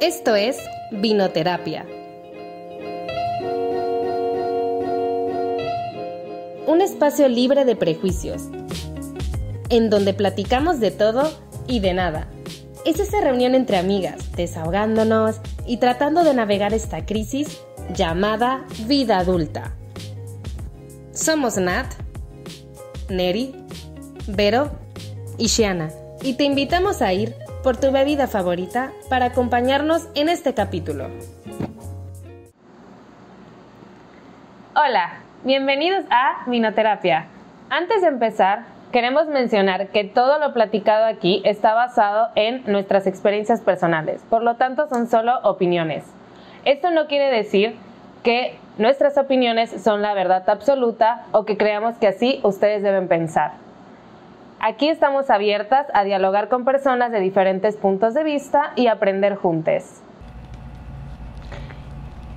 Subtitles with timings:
[0.00, 0.56] Esto es
[0.92, 1.84] Vinoterapia.
[6.68, 8.44] Un espacio libre de prejuicios,
[9.70, 11.28] en donde platicamos de todo
[11.66, 12.28] y de nada.
[12.86, 17.60] Es esa reunión entre amigas, desahogándonos y tratando de navegar esta crisis
[17.92, 19.74] llamada vida adulta.
[21.10, 21.92] Somos Nat,
[23.08, 23.52] Neri,
[24.28, 24.70] Vero
[25.38, 25.90] y Shiana,
[26.22, 27.34] y te invitamos a ir
[27.68, 31.08] por tu bebida favorita para acompañarnos en este capítulo.
[34.74, 37.26] Hola, bienvenidos a Vinoterapia.
[37.68, 43.60] Antes de empezar, queremos mencionar que todo lo platicado aquí está basado en nuestras experiencias
[43.60, 46.04] personales, por lo tanto son solo opiniones.
[46.64, 47.76] Esto no quiere decir
[48.22, 53.67] que nuestras opiniones son la verdad absoluta o que creamos que así ustedes deben pensar.
[54.60, 60.02] Aquí estamos abiertas a dialogar con personas de diferentes puntos de vista y aprender juntos.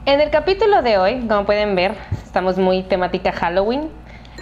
[0.05, 3.89] En el capítulo de hoy, como pueden ver, estamos muy temática Halloween.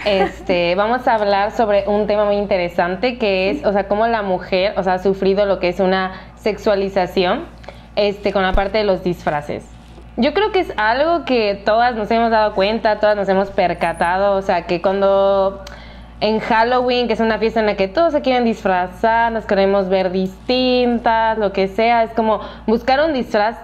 [0.04, 4.20] Este, vamos a hablar sobre un tema muy interesante que es, o sea, cómo la
[4.20, 7.46] mujer, o sea, ha sufrido lo que es una sexualización,
[7.96, 9.64] este, con la parte de los disfraces.
[10.18, 14.36] Yo creo que es algo que todas nos hemos dado cuenta, todas nos hemos percatado,
[14.36, 15.64] o sea, que cuando
[16.20, 19.88] en Halloween, que es una fiesta en la que todos se quieren disfrazar, nos queremos
[19.88, 23.56] ver distintas, lo que sea, es como buscar un disfraz.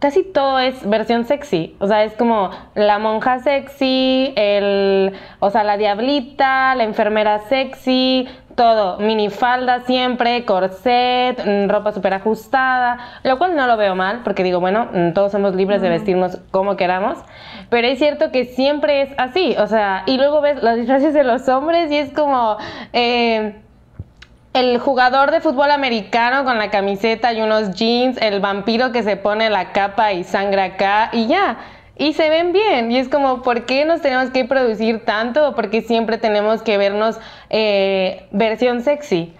[0.00, 5.62] Casi todo es versión sexy, o sea, es como la monja sexy, el, o sea,
[5.62, 13.56] la diablita, la enfermera sexy, todo, minifalda siempre, corset, mm, ropa súper ajustada, lo cual
[13.56, 17.18] no lo veo mal, porque digo, bueno, mm, todos somos libres de vestirnos como queramos,
[17.70, 21.24] pero es cierto que siempre es así, o sea, y luego ves las disfraces de
[21.24, 22.56] los hombres y es como...
[22.92, 23.54] Eh,
[24.52, 29.16] el jugador de fútbol americano con la camiseta y unos jeans, el vampiro que se
[29.16, 31.58] pone la capa y sangra acá y ya
[32.00, 32.90] y se ven bien.
[32.90, 35.50] Y es como, ¿por qué nos tenemos que producir tanto?
[35.50, 39.34] ¿O por qué siempre tenemos que vernos eh, versión sexy?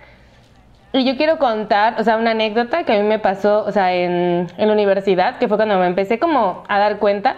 [0.93, 3.95] Y yo quiero contar, o sea, una anécdota que a mí me pasó, o sea,
[3.95, 7.37] en, en la universidad, que fue cuando me empecé como a dar cuenta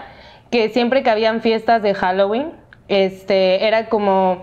[0.53, 2.53] que siempre que habían fiestas de Halloween,
[2.87, 4.43] este, era como,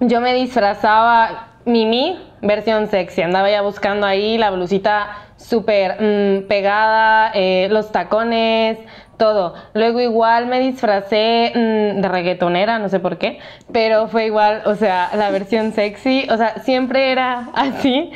[0.00, 7.30] yo me disfrazaba Mimi, versión sexy, andaba ya buscando ahí la blusita súper mm, pegada,
[7.34, 8.78] eh, los tacones,
[9.16, 9.54] todo.
[9.74, 13.38] Luego igual me disfracé mm, de reggaetonera, no sé por qué,
[13.72, 18.10] pero fue igual, o sea, la versión sexy, o sea, siempre era así.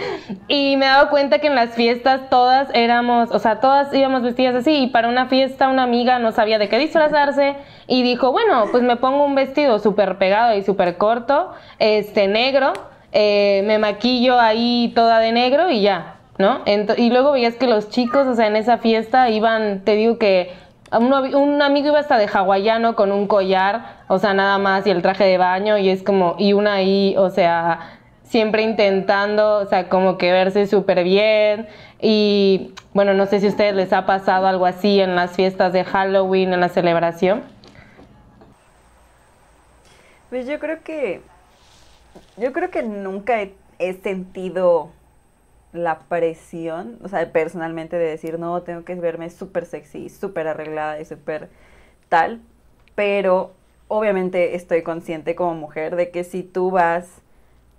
[0.49, 4.22] Y me he dado cuenta que en las fiestas todas éramos, o sea, todas íbamos
[4.22, 4.84] vestidas así.
[4.84, 7.56] Y para una fiesta una amiga no sabía de qué disfrazarse
[7.87, 12.72] y dijo, bueno, pues me pongo un vestido súper pegado y súper corto, este negro,
[13.12, 16.16] eh, me maquillo ahí toda de negro y ya.
[16.39, 16.62] ¿No?
[16.97, 20.55] y luego veías que los chicos, o sea, en esa fiesta iban, te digo que
[20.99, 25.03] un, amigo iba hasta de hawaiano con un collar, o sea, nada más, y el
[25.03, 29.89] traje de baño, y es como, y una ahí, o sea, siempre intentando, o sea,
[29.89, 31.69] como que verse súper bien.
[32.01, 35.73] Y bueno, no sé si a ustedes les ha pasado algo así en las fiestas
[35.73, 37.43] de Halloween, en la celebración.
[40.28, 41.22] Pues yo creo que,
[42.37, 43.41] yo creo que nunca
[43.78, 44.91] he sentido
[45.72, 51.00] la presión, o sea, personalmente de decir, no, tengo que verme súper sexy, súper arreglada
[51.00, 51.48] y súper
[52.08, 52.41] tal,
[52.94, 53.53] pero
[53.88, 57.22] obviamente estoy consciente como mujer de que si tú vas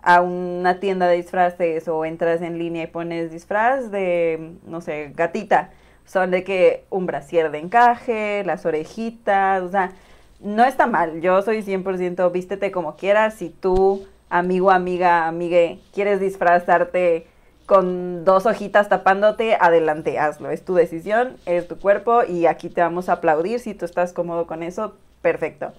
[0.01, 5.12] a una tienda de disfraces o entras en línea y pones disfraz de, no sé,
[5.16, 5.69] gatita,
[6.06, 9.91] son de que un brasier de encaje, las orejitas, o sea,
[10.40, 16.19] no está mal, yo soy 100% vístete como quieras, si tú, amigo, amiga, amigue, quieres
[16.19, 17.28] disfrazarte
[17.72, 20.52] con dos hojitas tapándote, adelante, hazlo.
[20.52, 23.62] Es tu decisión, es tu cuerpo y aquí te vamos a aplaudir.
[23.62, 25.72] Si tú estás cómodo con eso, perfecto.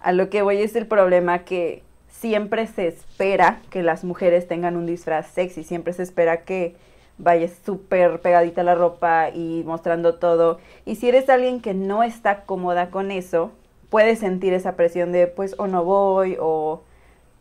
[0.00, 4.74] A lo que voy es el problema que siempre se espera que las mujeres tengan
[4.74, 6.76] un disfraz sexy, siempre se espera que
[7.18, 10.60] vayas súper pegadita la ropa y mostrando todo.
[10.86, 13.50] Y si eres alguien que no está cómoda con eso,
[13.90, 16.84] puedes sentir esa presión de pues o no voy o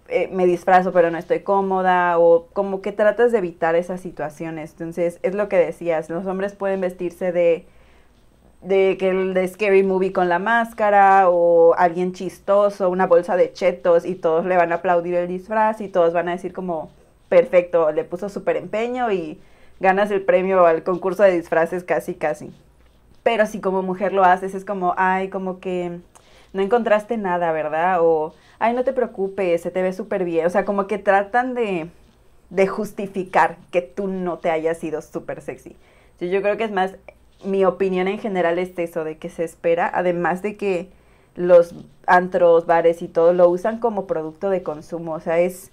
[0.10, 4.72] eh, me disfrazo pero no estoy cómoda o como que tratas de evitar esas situaciones.
[4.72, 7.66] Entonces, es lo que decías, los hombres pueden vestirse de
[8.64, 13.52] de que el de Scary Movie con la máscara o alguien chistoso, una bolsa de
[13.52, 16.90] chetos y todos le van a aplaudir el disfraz y todos van a decir como
[17.30, 19.40] perfecto, le puso súper empeño y
[19.80, 22.54] ganas el premio al concurso de disfraces casi casi.
[23.22, 26.00] Pero si como mujer lo haces es como, ay, como que
[26.54, 28.00] no encontraste nada, ¿verdad?
[28.02, 30.46] O ay, no te preocupes, se te ve súper bien.
[30.46, 31.90] O sea, como que tratan de,
[32.50, 35.76] de justificar que tú no te hayas sido súper sexy.
[36.20, 36.96] yo creo que es más
[37.44, 40.90] mi opinión en general es eso, de que se espera, además de que
[41.36, 45.72] los antros, bares y todo lo usan como producto de consumo, o sea, es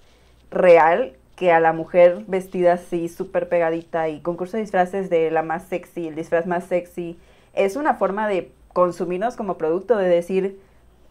[0.51, 5.43] real que a la mujer vestida así, súper pegadita y concurso de disfraces de la
[5.43, 7.19] más sexy, el disfraz más sexy,
[7.55, 10.61] es una forma de consumirnos como producto, de decir,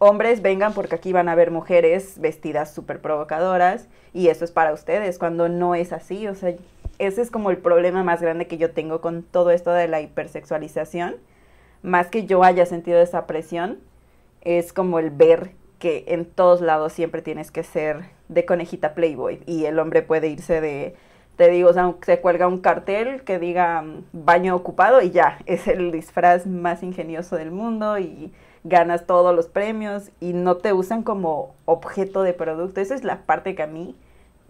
[0.00, 4.72] hombres vengan porque aquí van a ver mujeres vestidas súper provocadoras y eso es para
[4.72, 6.54] ustedes, cuando no es así, o sea,
[6.98, 10.00] ese es como el problema más grande que yo tengo con todo esto de la
[10.00, 11.16] hipersexualización,
[11.82, 13.78] más que yo haya sentido esa presión,
[14.40, 19.42] es como el ver que en todos lados siempre tienes que ser de conejita Playboy
[19.46, 20.96] y el hombre puede irse de,
[21.36, 21.72] te digo,
[22.02, 26.82] se cuelga un cartel que diga mm, baño ocupado y ya, es el disfraz más
[26.82, 28.32] ingenioso del mundo y
[28.64, 32.80] ganas todos los premios y no te usan como objeto de producto.
[32.80, 33.96] Esa es la parte que a mí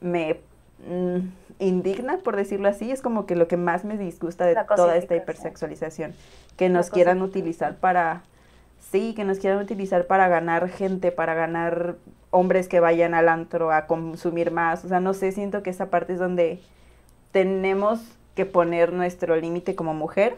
[0.01, 0.41] me
[0.87, 1.19] mm,
[1.59, 5.15] indigna, por decirlo así, es como que lo que más me disgusta de toda esta
[5.15, 6.15] hipersexualización,
[6.57, 8.23] que nos quieran utilizar para,
[8.91, 11.97] sí, que nos quieran utilizar para ganar gente, para ganar
[12.31, 15.91] hombres que vayan al antro a consumir más, o sea, no sé, siento que esa
[15.91, 16.61] parte es donde
[17.33, 18.01] tenemos
[18.35, 20.37] que poner nuestro límite como mujer,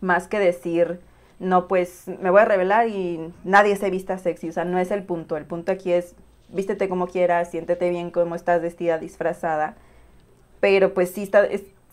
[0.00, 1.00] más que decir,
[1.40, 4.90] no, pues me voy a revelar y nadie se vista sexy, o sea, no es
[4.90, 6.14] el punto, el punto aquí es
[6.50, 9.74] vístete como quieras, siéntete bien como estás vestida, disfrazada,
[10.60, 11.48] pero pues sí está,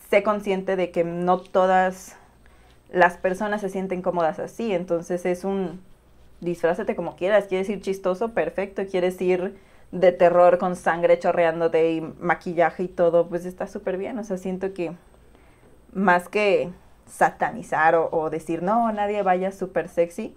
[0.09, 2.17] sé consciente de que no todas
[2.91, 5.79] las personas se sienten cómodas así, entonces es un
[6.41, 9.55] disfrázate como quieras, quieres ir chistoso, perfecto, quieres ir
[9.91, 14.37] de terror con sangre chorreándote y maquillaje y todo, pues está súper bien, o sea,
[14.37, 14.91] siento que
[15.93, 16.69] más que
[17.07, 20.35] satanizar o, decir, no, nadie vaya súper sexy,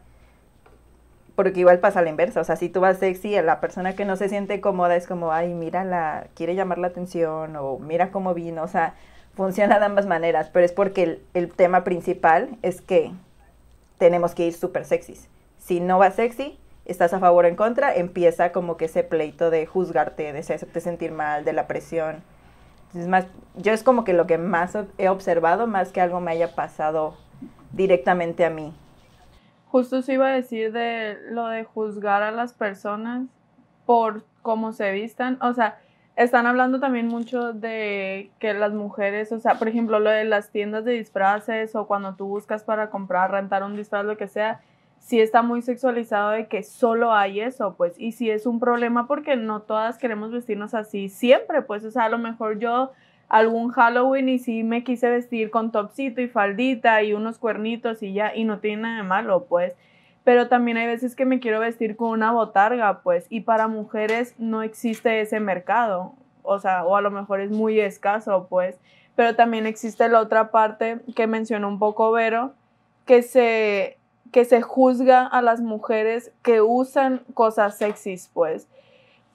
[1.35, 4.17] porque igual pasa la inversa, o sea, si tú vas sexy, la persona que no
[4.17, 8.35] se siente cómoda es como, ay, mira, la, quiere llamar la atención o mira cómo
[8.35, 8.95] vino, o sea,
[9.35, 13.13] funciona de ambas maneras, pero es porque el, el tema principal es que
[13.99, 15.29] tenemos que ir súper sexys.
[15.59, 19.51] Si no vas sexy, estás a favor o en contra, empieza como que ese pleito
[19.51, 22.23] de juzgarte, de hacerte sentir mal, de la presión.
[22.95, 23.27] Es más,
[23.57, 27.15] yo es como que lo que más he observado, más que algo me haya pasado
[27.73, 28.75] directamente a mí.
[29.69, 33.29] Justo se iba a decir de lo de juzgar a las personas
[33.87, 35.39] por cómo se vistan.
[35.41, 35.79] O sea,
[36.17, 40.51] están hablando también mucho de que las mujeres, o sea, por ejemplo, lo de las
[40.51, 44.61] tiendas de disfraces o cuando tú buscas para comprar, rentar un disfraz, lo que sea,
[45.01, 49.09] sí está muy sexualizado de que solo hay eso, pues, y sí es un problema
[49.09, 52.93] porque no todas queremos vestirnos así siempre, pues, o sea, a lo mejor yo
[53.29, 58.13] algún Halloween y sí me quise vestir con topsito y faldita y unos cuernitos y
[58.13, 59.75] ya, y no tiene nada de malo, pues.
[60.25, 64.35] Pero también hay veces que me quiero vestir con una botarga, pues, y para mujeres
[64.39, 66.13] no existe ese mercado,
[66.43, 68.79] o sea, o a lo mejor es muy escaso, pues.
[69.17, 72.53] Pero también existe la otra parte que mencionó un poco Vero,
[73.07, 74.00] que se,
[74.33, 78.69] que se juzga a las mujeres que usan cosas sexys, pues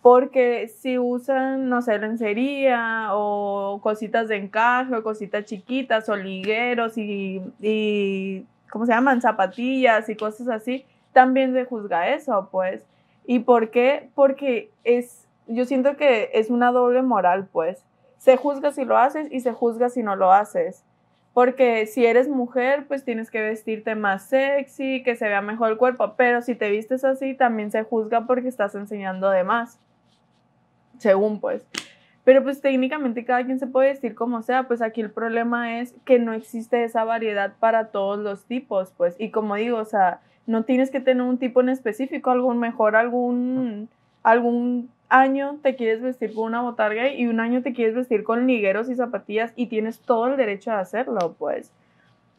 [0.06, 8.46] porque si usan, no sé, lencería o cositas de encaje cositas chiquitas o y, y,
[8.70, 9.20] ¿cómo se llaman?
[9.20, 12.86] Zapatillas y cosas así, también se juzga eso, pues.
[13.26, 14.12] ¿Y por qué?
[14.14, 17.84] Porque es, yo siento que es una doble moral, pues.
[18.20, 20.84] Se juzga si lo haces y se juzga si no lo haces.
[21.36, 25.78] Porque si eres mujer, pues tienes que vestirte más sexy, que se vea mejor el
[25.78, 29.80] cuerpo, pero si te vistes así, también se juzga porque estás enseñando de más
[30.98, 31.66] según pues.
[32.24, 35.94] Pero pues técnicamente cada quien se puede decir como sea, pues aquí el problema es
[36.06, 39.16] que no existe esa variedad para todos los tipos, pues.
[39.20, 42.96] Y como digo, o sea, no tienes que tener un tipo en específico, algún mejor,
[42.96, 43.90] algún,
[44.24, 48.48] algún año te quieres vestir con una botarga y un año te quieres vestir con
[48.48, 51.72] ligueros y zapatillas y tienes todo el derecho a hacerlo, pues.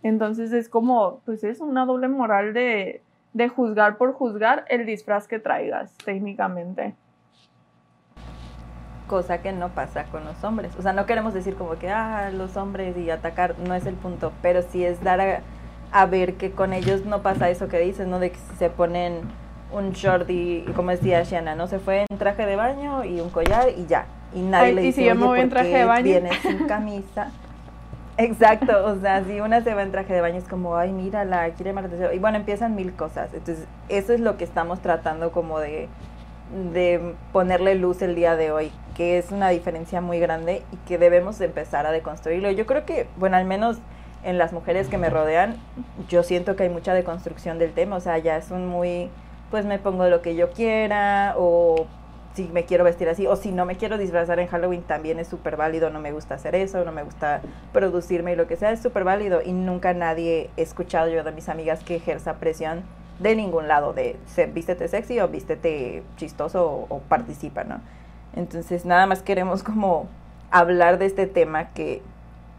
[0.03, 5.27] Entonces es como, pues es una doble moral de, de juzgar por juzgar el disfraz
[5.29, 6.95] que traigas, técnicamente
[9.07, 10.73] cosa que no pasa con los hombres.
[10.79, 13.95] O sea, no queremos decir como que, ah, los hombres y atacar, no es el
[13.95, 15.43] punto, pero sí es dar
[15.93, 18.19] a, ver que con ellos no pasa eso que dices, ¿no?
[18.19, 19.23] De que se ponen
[19.73, 21.67] un short y, como decía Shiana, ¿no?
[21.67, 24.07] Se fue en traje de baño y un collar y ya.
[24.35, 26.21] Y nadie le dice, y si yo me voy en traje de baño?
[26.43, 27.31] sin camisa.
[28.19, 31.51] Exacto, o sea, si una se va en traje de baño es como, ay, mírala,
[31.51, 32.15] quiere más atención.
[32.15, 33.29] Y bueno, empiezan mil cosas.
[33.35, 35.89] Entonces, eso es lo que estamos tratando como de
[36.73, 40.99] de ponerle luz el día de hoy, que es una diferencia muy grande y que
[40.99, 42.51] debemos empezar a deconstruirlo.
[42.51, 43.79] Yo creo que, bueno, al menos
[44.23, 45.57] en las mujeres que me rodean,
[46.09, 49.11] yo siento que hay mucha deconstrucción del tema, o sea, ya es un muy,
[49.51, 51.87] pues me pongo lo que yo quiera o
[52.35, 55.29] si me quiero vestir así o si no me quiero disfrazar en Halloween también es
[55.29, 57.41] súper válido, no me gusta hacer eso, no me gusta
[57.73, 61.33] producirme y lo que sea, es súper válido y nunca nadie he escuchado yo de
[61.33, 62.83] mis amigas que ejerza presión
[63.21, 67.81] de ningún lado, de se, vístete sexy o vístete chistoso o, o participa, ¿no?
[68.35, 70.07] Entonces nada más queremos como
[70.51, 72.03] hablar de este tema que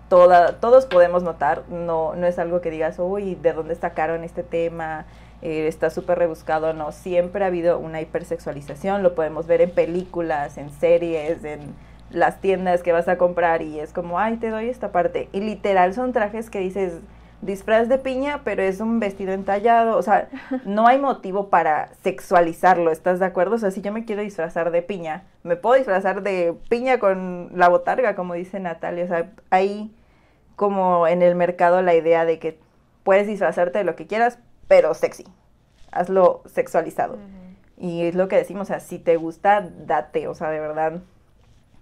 [0.10, 4.44] toda, todos podemos notar, no, no es algo que digas, uy, ¿de dónde sacaron este
[4.44, 5.06] tema?
[5.42, 10.58] Eh, está súper rebuscado, no, siempre ha habido una hipersexualización, lo podemos ver en películas,
[10.58, 11.76] en series, en
[12.10, 15.30] las tiendas que vas a comprar y es como, ay, te doy esta parte.
[15.34, 17.02] Y literal son trajes que dices,
[17.42, 20.30] disfraz de piña, pero es un vestido entallado, o sea,
[20.66, 23.56] no hay motivo para sexualizarlo, ¿estás de acuerdo?
[23.56, 27.52] O sea, si yo me quiero disfrazar de piña, me puedo disfrazar de piña con
[27.54, 29.94] la botarga, como dice Natalia, o sea, hay
[30.56, 32.60] como en el mercado la idea de que
[33.04, 35.26] puedes disfrazarte de lo que quieras, pero sexy,
[35.92, 37.18] hazlo sexualizado.
[37.78, 41.02] Y es lo que decimos, o sea, si te gusta, date, o sea, de verdad,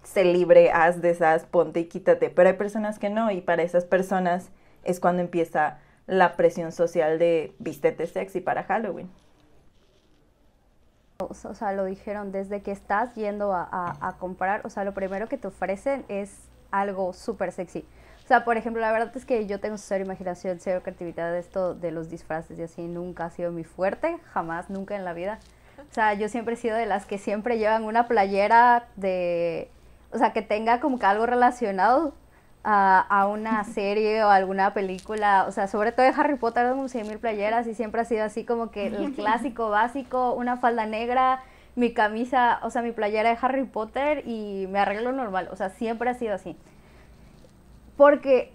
[0.04, 2.30] sé libre, haz, deshaz, ponte y quítate.
[2.30, 4.50] Pero hay personas que no, y para esas personas
[4.84, 9.10] es cuando empieza la presión social de vístete sexy para Halloween.
[11.18, 14.94] O sea, lo dijeron, desde que estás yendo a, a, a comprar, o sea, lo
[14.94, 17.86] primero que te ofrecen es algo súper sexy.
[18.26, 21.38] O sea, por ejemplo, la verdad es que yo tengo cero imaginación, cero creatividad de
[21.38, 25.14] esto de los disfraces y así, nunca ha sido mi fuerte, jamás, nunca en la
[25.14, 25.38] vida.
[25.78, 29.70] O sea, yo siempre he sido de las que siempre llevan una playera de,
[30.12, 32.16] o sea, que tenga como que algo relacionado
[32.64, 36.88] a, a, una serie o alguna película, o sea, sobre todo de Harry Potter, como
[36.88, 40.88] 100 mil playeras y siempre ha sido así como que el clásico básico, una falda
[40.88, 41.44] negra,
[41.76, 45.70] mi camisa, o sea, mi playera de Harry Potter y me arreglo normal, o sea,
[45.70, 46.58] siempre ha sido así.
[47.98, 48.52] Porque,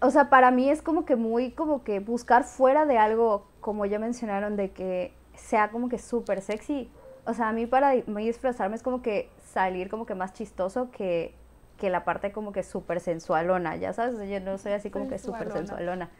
[0.00, 3.86] o sea, para mí es como que muy, como que buscar fuera de algo, como
[3.86, 6.90] ya mencionaron, de que sea como que súper sexy.
[7.26, 10.90] O sea, a mí para mí disfrazarme es como que salir como que más chistoso
[10.90, 11.34] que
[11.78, 15.18] que la parte como que súper sensualona, ya sabes, yo no soy así como que
[15.18, 16.10] súper sensualona.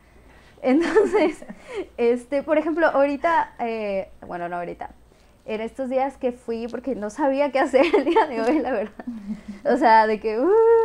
[0.62, 1.44] Entonces,
[1.96, 4.90] este, por ejemplo, ahorita, eh, bueno, no ahorita,
[5.46, 8.72] en estos días que fui, porque no sabía qué hacer el día de hoy, la
[8.72, 9.04] verdad.
[9.64, 10.83] O sea, de que, uh,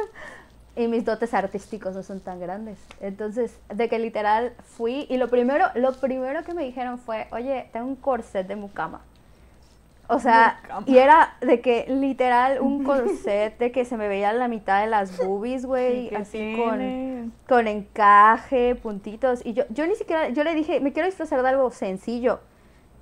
[0.80, 2.80] y mis dotes artísticos no son tan grandes.
[3.02, 7.70] Entonces, de que literal fui, y lo primero, lo primero que me dijeron fue, oye,
[7.74, 9.02] tengo un corset de mucama.
[10.08, 14.48] O sea, y era de que literal un corset de que se me veía la
[14.48, 19.46] mitad de las boobies, güey, así con, con, encaje, puntitos.
[19.46, 22.40] Y yo, yo ni siquiera, yo le dije, me quiero disfrazar de algo sencillo.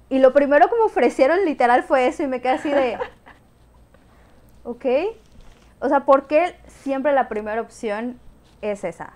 [0.09, 2.97] Y lo primero que me ofrecieron literal fue eso y me quedé así de,
[4.63, 4.85] ok.
[5.79, 8.19] O sea, ¿por qué siempre la primera opción
[8.61, 9.13] es esa?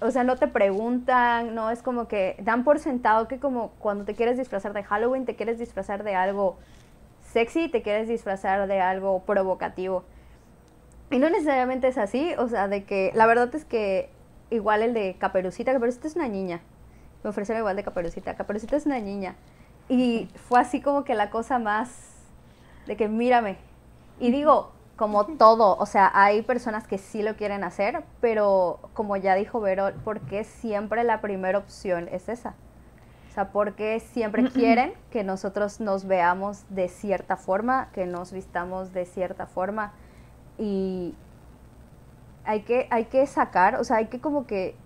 [0.00, 4.04] O sea, no te preguntan, no es como que dan por sentado que como cuando
[4.04, 6.56] te quieres disfrazar de Halloween, te quieres disfrazar de algo
[7.32, 10.04] sexy, te quieres disfrazar de algo provocativo.
[11.10, 14.08] Y no necesariamente es así, o sea, de que la verdad es que
[14.50, 16.62] igual el de Caperucita, Caperucita es una niña.
[17.22, 19.36] Me ofrecieron igual de Caperucita, Caperucita es una niña.
[19.88, 21.90] Y fue así como que la cosa más
[22.86, 23.56] de que mírame.
[24.18, 24.72] Y digo,
[25.02, 29.60] como todo, o sea, hay personas que sí lo quieren hacer, pero como ya dijo
[29.60, 32.54] Vero, ¿por qué siempre la primera opción es esa?
[33.28, 38.92] O sea, porque siempre quieren que nosotros nos veamos de cierta forma, que nos vistamos
[38.92, 39.92] de cierta forma
[40.56, 41.16] y
[42.44, 44.76] hay que, hay que sacar, o sea, hay que como que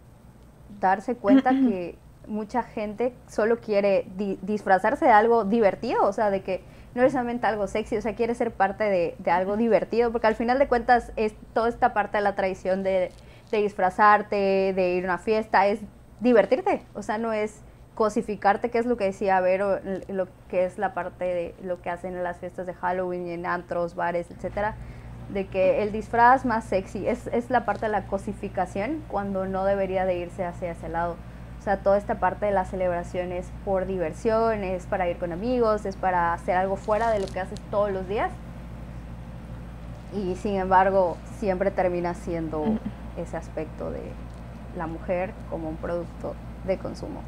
[0.81, 6.43] darse cuenta que mucha gente solo quiere di disfrazarse de algo divertido, o sea, de
[6.43, 6.63] que
[6.95, 10.27] no es solamente algo sexy, o sea, quiere ser parte de, de, algo divertido, porque
[10.27, 13.13] al final de cuentas es toda esta parte de la tradición de,
[13.51, 15.81] de disfrazarte, de ir a una fiesta, es
[16.21, 17.61] divertirte, o sea, no es
[17.95, 21.91] cosificarte, que es lo que decía Vero, lo que es la parte de lo que
[21.91, 24.77] hacen en las fiestas de Halloween, en antros, bares, etcétera,
[25.31, 29.65] de que el disfraz más sexy es, es la parte de la cosificación cuando no
[29.65, 31.17] debería de irse hacia ese lado.
[31.67, 35.33] O sea, toda esta parte de la celebración es por diversión, es para ir con
[35.33, 38.31] amigos, es para hacer algo fuera de lo que haces todos los días.
[40.15, 42.79] Y sin embargo, siempre termina siendo
[43.17, 44.13] ese aspecto de
[44.77, 46.37] la mujer como un producto
[46.69, 47.23] de consumo.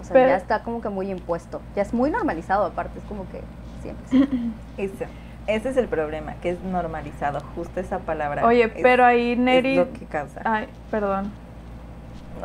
[0.00, 1.60] O sea, Pero, ya está como que muy impuesto.
[1.76, 3.42] Ya es muy normalizado, aparte, es como que
[3.80, 4.50] siempre.
[4.76, 5.04] Eso.
[5.46, 8.44] Ese es el problema, que es normalizado, justo esa palabra.
[8.44, 9.78] Oye, es, pero ahí Neri...
[9.78, 10.40] Es lo que causa.
[10.42, 11.43] Ay, perdón.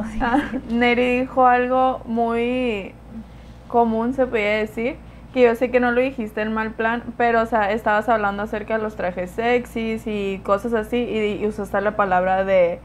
[0.22, 2.94] Ah, Neri dijo algo muy
[3.68, 4.98] común, se podía decir,
[5.34, 8.44] que yo sé que no lo dijiste en mal plan, pero, o sea, estabas hablando
[8.44, 12.80] acerca de los trajes sexys y cosas así, y, y usaste la palabra de,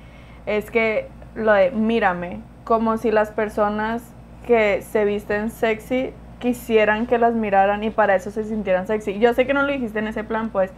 [0.46, 4.02] es que, lo de mírame, como si las personas
[4.46, 9.18] que se visten sexy quisieran que las miraran y para eso se sintieran sexy.
[9.18, 10.70] Yo sé que no lo dijiste en ese plan, pues,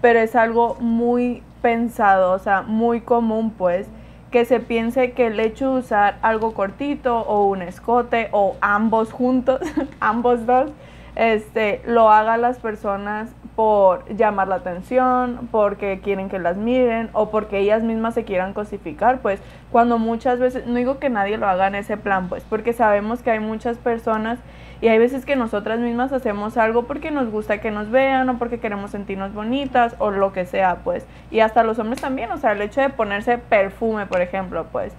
[0.00, 3.86] pero es algo muy pensado, o sea, muy común, pues,
[4.34, 9.12] que se piense que el hecho de usar algo cortito o un escote o ambos
[9.12, 9.60] juntos,
[10.00, 10.72] ambos dos,
[11.14, 17.30] este, lo hagan las personas por llamar la atención, porque quieren que las miren o
[17.30, 19.38] porque ellas mismas se quieran cosificar, pues
[19.70, 23.22] cuando muchas veces, no digo que nadie lo haga en ese plan, pues porque sabemos
[23.22, 24.40] que hay muchas personas
[24.80, 28.38] y hay veces que nosotras mismas hacemos algo porque nos gusta que nos vean o
[28.38, 31.06] porque queremos sentirnos bonitas o lo que sea, pues.
[31.30, 34.92] Y hasta los hombres también, o sea, el hecho de ponerse perfume, por ejemplo, pues.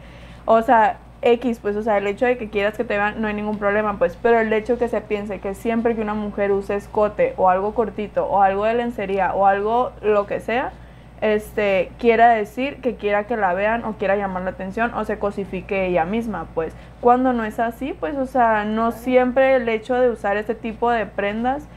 [0.46, 3.28] O sea, X, pues, o sea, el hecho de que quieras que te vean no
[3.28, 6.52] hay ningún problema, pues, pero el hecho que se piense que siempre que una mujer
[6.52, 10.72] use escote o algo cortito o algo de lencería o algo lo que sea,
[11.34, 15.18] este, quiera decir que quiera que la vean o quiera llamar la atención o se
[15.18, 19.96] cosifique ella misma, pues, cuando no es así, pues, o sea, no siempre el hecho
[19.96, 21.68] de usar este tipo de prendas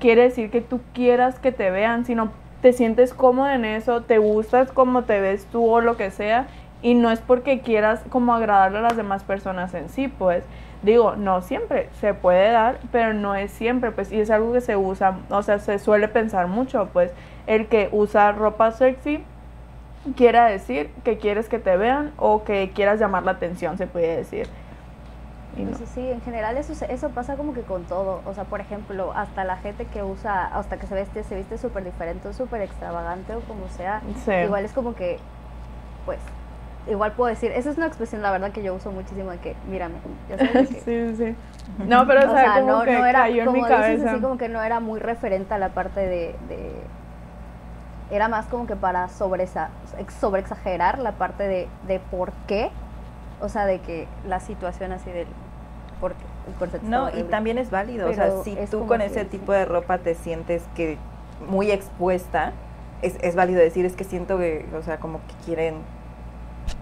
[0.00, 2.32] quiere decir que tú quieras que te vean, sino
[2.62, 6.48] te sientes cómodo en eso, te gustas como te ves tú o lo que sea
[6.82, 10.42] y no es porque quieras como agradarle a las demás personas en sí, pues
[10.82, 14.60] digo, no siempre se puede dar, pero no es siempre, pues y es algo que
[14.60, 17.12] se usa, o sea, se suele pensar mucho, pues
[17.46, 19.24] el que usa ropa sexy
[20.16, 24.16] quiera decir que quieres que te vean o que quieras llamar la atención, se puede
[24.16, 24.48] decir.
[25.56, 28.20] Pues sí, en general eso, eso pasa como que con todo.
[28.26, 31.56] O sea, por ejemplo, hasta la gente que usa, hasta que se viste, se viste
[31.56, 34.02] súper diferente o súper extravagante o como sea,
[34.44, 35.18] igual es como que,
[36.04, 36.18] pues,
[36.88, 39.56] igual puedo decir, esa es una expresión, la verdad, que yo uso muchísimo de que,
[39.68, 39.96] mírame,
[40.28, 41.34] ya sabes que, sí, sí.
[41.86, 44.12] No, pero o, sea, como no, que no era, cayó en mi cabeza.
[44.12, 46.72] así como que no era muy referente a la parte de, de
[48.10, 49.48] era más como que para sobre,
[50.20, 52.70] sobre exagerar la parte de, de por qué,
[53.40, 55.26] o sea, de que la situación así del
[56.00, 59.64] por qué, No, y también es válido, o sea, si tú con ese tipo de
[59.64, 60.98] ropa te sientes que
[61.48, 62.52] muy expuesta,
[63.02, 65.76] es, es válido decir, es que siento que, o sea, como que quieren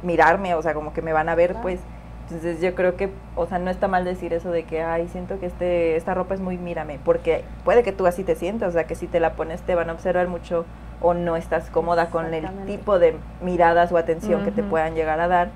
[0.03, 1.81] mirarme, o sea, como que me van a ver, pues.
[2.25, 5.39] Entonces yo creo que, o sea, no está mal decir eso de que, ay, siento
[5.39, 8.73] que este, esta ropa es muy mírame, porque puede que tú así te sientas, o
[8.73, 10.65] sea, que si te la pones te van a observar mucho
[11.03, 15.21] o no estás cómoda con el tipo de miradas o atención que te puedan llegar
[15.21, 15.51] a dar.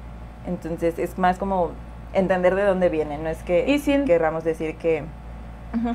[0.47, 1.71] Entonces es más como
[2.13, 5.05] entender de dónde viene, no es que y querramos decir que...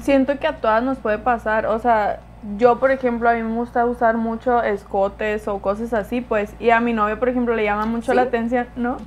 [0.01, 2.19] Siento que a todas nos puede pasar, o sea,
[2.58, 6.69] yo, por ejemplo, a mí me gusta usar mucho escotes o cosas así, pues, y
[6.71, 8.97] a mi novio, por ejemplo, le llama mucho la atención, ¿no?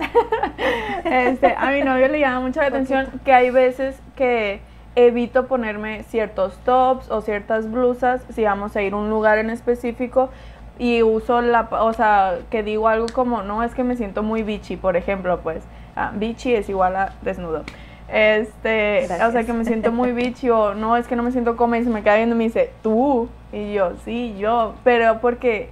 [1.04, 4.60] este, a mi novio le llama mucho la atención que hay veces que
[4.94, 9.50] evito ponerme ciertos tops o ciertas blusas si vamos a ir a un lugar en
[9.50, 10.30] específico
[10.78, 14.42] y uso la, o sea, que digo algo como, no, es que me siento muy
[14.42, 15.62] bichi, por ejemplo, pues,
[15.94, 17.64] ah, bichi es igual a desnudo.
[18.08, 21.56] Este, o sea, que me siento muy bichi o no, es que no me siento
[21.56, 23.28] cómoda y se me queda viendo y me dice, tú.
[23.52, 24.74] Y yo, sí, yo.
[24.84, 25.70] Pero porque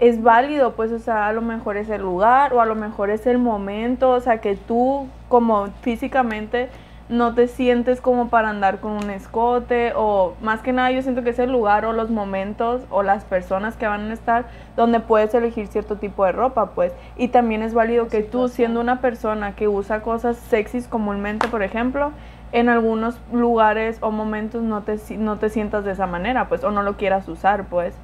[0.00, 3.10] es válido, pues, o sea, a lo mejor es el lugar o a lo mejor
[3.10, 6.68] es el momento, o sea, que tú como físicamente
[7.08, 11.22] no te sientes como para andar con un escote o más que nada yo siento
[11.22, 15.00] que es el lugar o los momentos o las personas que van a estar donde
[15.00, 16.92] puedes elegir cierto tipo de ropa, pues.
[17.16, 21.62] Y también es válido que tú siendo una persona que usa cosas sexys comúnmente, por
[21.62, 22.12] ejemplo,
[22.52, 26.70] en algunos lugares o momentos no te, no te sientas de esa manera, pues, o
[26.70, 27.94] no lo quieras usar, pues.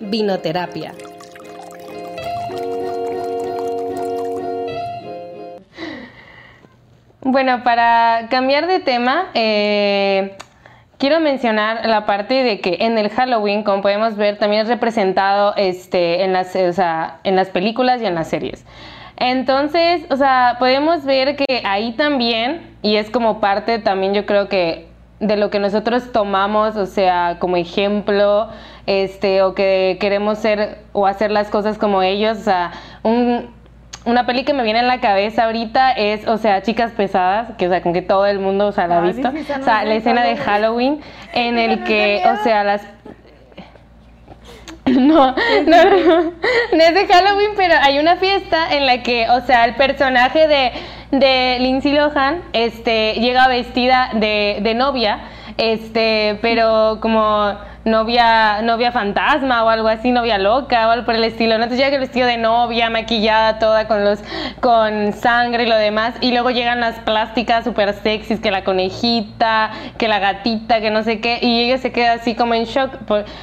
[0.00, 0.92] Vinoterapia.
[7.24, 10.36] Bueno, para cambiar de tema, eh,
[10.98, 15.54] quiero mencionar la parte de que en el Halloween, como podemos ver, también es representado
[15.56, 18.66] este, en, las, en las películas y en las series.
[19.16, 24.48] Entonces, o sea, podemos ver que ahí también, y es como parte también yo creo
[24.48, 24.88] que
[25.20, 28.48] de lo que nosotros tomamos, o sea, como ejemplo,
[28.86, 32.72] este, o que queremos ser o hacer las cosas como ellos, o sea,
[33.04, 33.61] un,
[34.04, 37.66] una peli que me viene en la cabeza ahorita es, o sea, Chicas Pesadas, que
[37.66, 39.28] o sea, con que todo el mundo, o sea, la ha visto.
[39.28, 41.00] o sea, la escena de Halloween
[41.32, 42.82] en el que, o sea, las
[44.86, 45.84] no, no,
[46.72, 50.48] no, es de Halloween, pero hay una fiesta en la que, o sea, el personaje
[50.48, 50.72] de,
[51.12, 55.20] de Lindsay Lohan este, llega vestida de, de novia,
[55.56, 57.54] este, pero como
[57.84, 61.58] novia, novia fantasma o algo así, novia loca o algo por el estilo.
[61.58, 61.64] ¿no?
[61.64, 64.20] Entonces llega el vestido de novia, maquillada toda con los
[64.60, 66.14] con sangre y lo demás.
[66.20, 71.02] Y luego llegan las plásticas super sexys, que la conejita, que la gatita, que no
[71.02, 71.38] sé qué.
[71.42, 72.92] Y ella se queda así como en shock.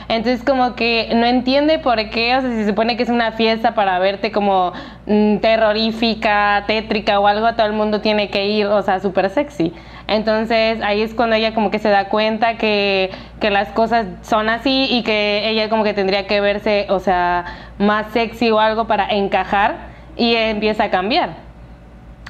[0.08, 3.32] entonces como que no entiende por qué, o sea, si se supone que es una
[3.34, 4.74] fiesta para verte como
[5.06, 9.74] mm, terrorífica, tétrica o algo, todo el mundo tiene que ir, o sea, súper sexy.
[10.10, 14.50] Entonces ahí es cuando ella como que se da cuenta que, que las cosas son
[14.50, 17.46] así y que ella como que tendría que verse, o sea,
[17.78, 19.76] más sexy o algo para encajar
[20.18, 21.30] y empieza a cambiar.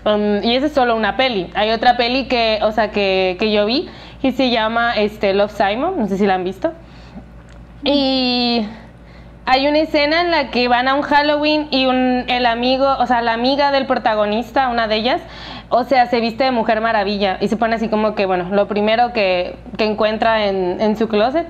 [0.06, 1.50] Um, y esa es solo una peli.
[1.56, 3.90] Hay otra peli que, o sea, que, que yo vi
[4.22, 6.74] y se llama este, Love Simon, no sé si la han visto.
[7.84, 8.66] Y
[9.46, 13.08] hay una escena en la que van a un Halloween y un, el amigo, o
[13.08, 15.22] sea, la amiga del protagonista, una de ellas,
[15.70, 18.68] o sea, se viste de Mujer Maravilla y se pone así como que, bueno, lo
[18.68, 21.48] primero que, que encuentra en, en, su closet.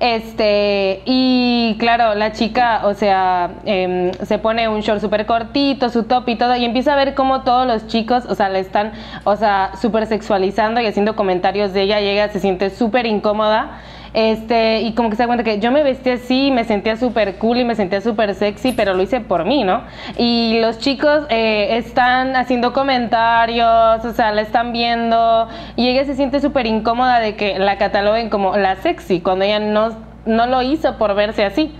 [0.00, 6.02] Este, y claro, la chica, o sea, eh, se pone un short súper cortito, su
[6.02, 8.92] top y todo, y empieza a ver cómo todos los chicos, o sea, le están,
[9.22, 13.78] o sea, súper sexualizando y haciendo comentarios de ella, y ella se siente súper incómoda.
[14.14, 17.36] Este, y como que se da cuenta que yo me vestía así, me sentía súper
[17.38, 19.82] cool y me sentía súper sexy, pero lo hice por mí, ¿no?
[20.18, 26.14] Y los chicos eh, están haciendo comentarios, o sea, la están viendo, y ella se
[26.14, 29.96] siente súper incómoda de que la cataloguen como la sexy, cuando ella no,
[30.26, 31.72] no lo hizo por verse así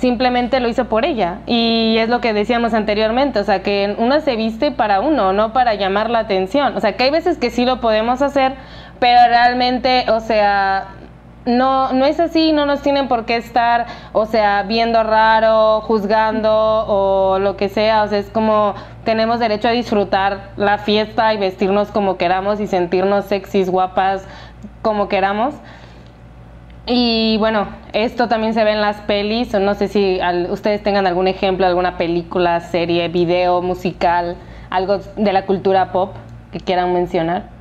[0.00, 1.40] simplemente lo hizo por ella.
[1.46, 5.52] Y es lo que decíamos anteriormente, o sea, que uno se viste para uno, no
[5.52, 6.74] para llamar la atención.
[6.74, 8.54] O sea, que hay veces que sí lo podemos hacer,
[8.98, 10.88] pero realmente, o sea,
[11.46, 16.50] no, no es así, no nos tienen por qué estar, o sea, viendo raro, juzgando
[16.52, 18.74] o lo que sea, o sea, es como
[19.04, 24.26] tenemos derecho a disfrutar la fiesta y vestirnos como queramos y sentirnos sexys, guapas,
[24.82, 25.54] como queramos.
[26.86, 31.06] Y bueno, esto también se ve en las pelis, no sé si al, ustedes tengan
[31.06, 34.36] algún ejemplo, alguna película, serie, video, musical,
[34.70, 36.14] algo de la cultura pop
[36.52, 37.59] que quieran mencionar.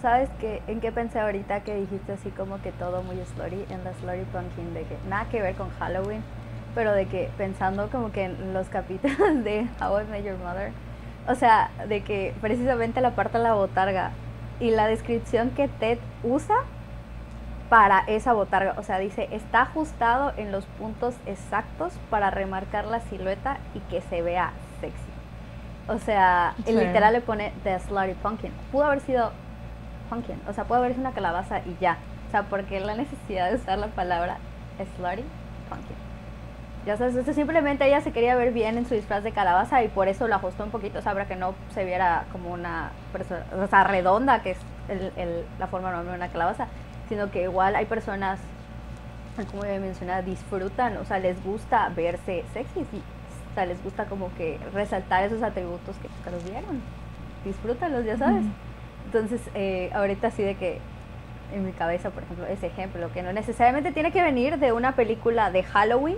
[0.00, 0.62] ¿Sabes qué?
[0.66, 4.24] ¿En qué pensé ahorita que dijiste así como que todo muy slutty en la Slutty
[4.32, 4.74] Pumpkin?
[4.74, 6.22] De que nada que ver con Halloween,
[6.74, 10.72] pero de que pensando como que en los capítulos de How I Met Your Mother,
[11.26, 14.12] o sea, de que precisamente la parte de la botarga
[14.58, 16.56] y la descripción que Ted usa
[17.68, 23.00] para esa botarga, o sea, dice, está ajustado en los puntos exactos para remarcar la
[23.00, 24.98] silueta y que se vea sexy.
[25.88, 26.72] O sea, sí.
[26.72, 28.52] literal le pone The Slutty Pumpkin.
[28.70, 29.32] Pudo haber sido
[30.10, 30.40] pumpkin.
[30.48, 31.96] O sea, puede haberse una calabaza y ya.
[32.28, 34.36] O sea, porque la necesidad de usar la palabra
[34.96, 35.24] slutty
[35.68, 35.96] pumpkin.
[36.86, 39.88] Ya sabes, eso simplemente ella se quería ver bien en su disfraz de calabaza y
[39.88, 42.90] por eso lo ajustó un poquito, o sea, para que no se viera como una
[43.12, 46.68] persona, o sea, redonda, que es el, el, la forma normal de una calabaza,
[47.10, 48.40] sino que igual hay personas,
[49.50, 54.32] como ya mencionaba, disfrutan, o sea, les gusta verse sexy, o sea, les gusta como
[54.36, 56.80] que resaltar esos atributos que, que los vieron.
[57.44, 58.44] Disfrútalos, ya sabes.
[58.44, 58.69] Mm.
[59.12, 60.78] Entonces, eh, ahorita así de que
[61.52, 64.92] en mi cabeza, por ejemplo, ese ejemplo, que no necesariamente tiene que venir de una
[64.92, 66.16] película de Halloween,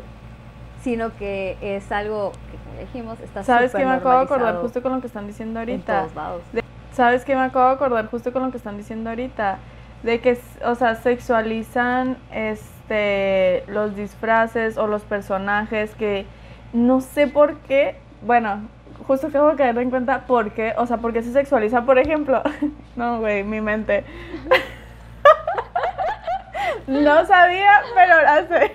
[0.83, 4.83] sino que es algo que, como dijimos, está ¿Sabes qué me acabo de acordar justo
[4.83, 6.01] con lo que están diciendo ahorita?
[6.01, 6.43] En todos lados.
[6.53, 9.57] De, ¿Sabes qué me acabo de acordar justo con lo que están diciendo ahorita?
[10.03, 16.27] De que, o sea, sexualizan este, los disfraces o los personajes que
[16.75, 18.69] no sé por qué, bueno,
[19.07, 21.99] justo acabo de caer en cuenta por qué, o sea, por qué se sexualiza, por
[21.99, 22.43] ejemplo.
[22.97, 24.05] no, güey, mi mente.
[26.87, 28.73] no sabía, pero ahora sé.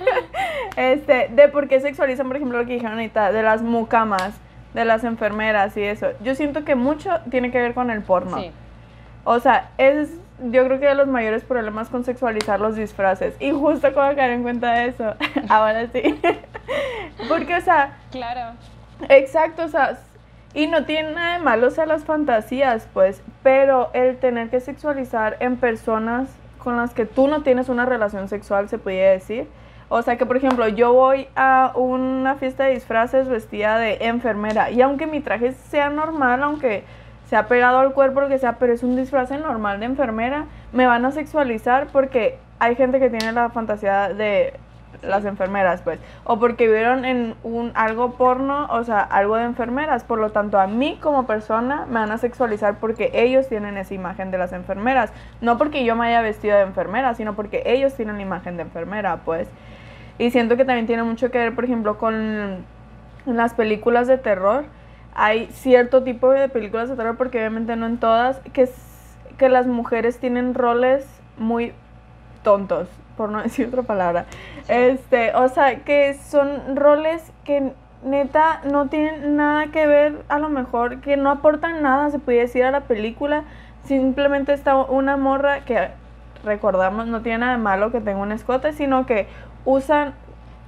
[0.76, 4.34] Este, de por qué sexualizan, por ejemplo, lo que dijeron ahorita, de las mucamas,
[4.74, 6.08] de las enfermeras y eso.
[6.22, 8.40] Yo siento que mucho tiene que ver con el porno.
[8.40, 8.52] Sí.
[9.24, 10.10] O sea, es
[10.40, 13.36] yo creo que de los mayores problemas con sexualizar los disfraces.
[13.40, 15.16] Y justo acabo de caer en cuenta de eso.
[15.50, 16.20] Ahora sí.
[17.28, 17.98] Porque, o sea.
[18.12, 18.56] Claro.
[19.10, 19.98] Exacto, o sea,
[20.54, 24.60] y no tiene nada de malo, o sea, las fantasías, pues, pero el tener que
[24.60, 29.48] sexualizar en personas con las que tú no tienes una relación sexual, se podría decir.
[29.90, 34.70] O sea que, por ejemplo, yo voy a una fiesta de disfraces vestida de enfermera
[34.70, 36.84] y aunque mi traje sea normal, aunque
[37.30, 40.86] sea pegado al cuerpo, lo que sea, pero es un disfraz normal de enfermera, me
[40.86, 44.54] van a sexualizar porque hay gente que tiene la fantasía de
[45.02, 50.04] las enfermeras, pues, o porque vieron en un algo porno, o sea, algo de enfermeras,
[50.04, 53.94] por lo tanto a mí como persona me van a sexualizar porque ellos tienen esa
[53.94, 57.94] imagen de las enfermeras, no porque yo me haya vestido de enfermera, sino porque ellos
[57.96, 59.48] tienen la imagen de enfermera, pues.
[60.18, 62.66] Y siento que también tiene mucho que ver, por ejemplo, con
[63.26, 64.66] las películas de terror.
[65.14, 68.68] Hay cierto tipo de películas de terror, porque obviamente no en todas, que,
[69.38, 71.06] que las mujeres tienen roles
[71.38, 71.74] muy
[72.44, 74.26] tontos, por no decir otra palabra.
[74.68, 80.50] Este, o sea, que son roles que neta no tienen nada que ver, a lo
[80.50, 83.44] mejor, que no aportan nada, se puede decir, a la película.
[83.84, 85.90] Simplemente está una morra que
[86.44, 89.28] recordamos, no tiene nada de malo que tenga un escote, sino que
[89.66, 90.14] usan,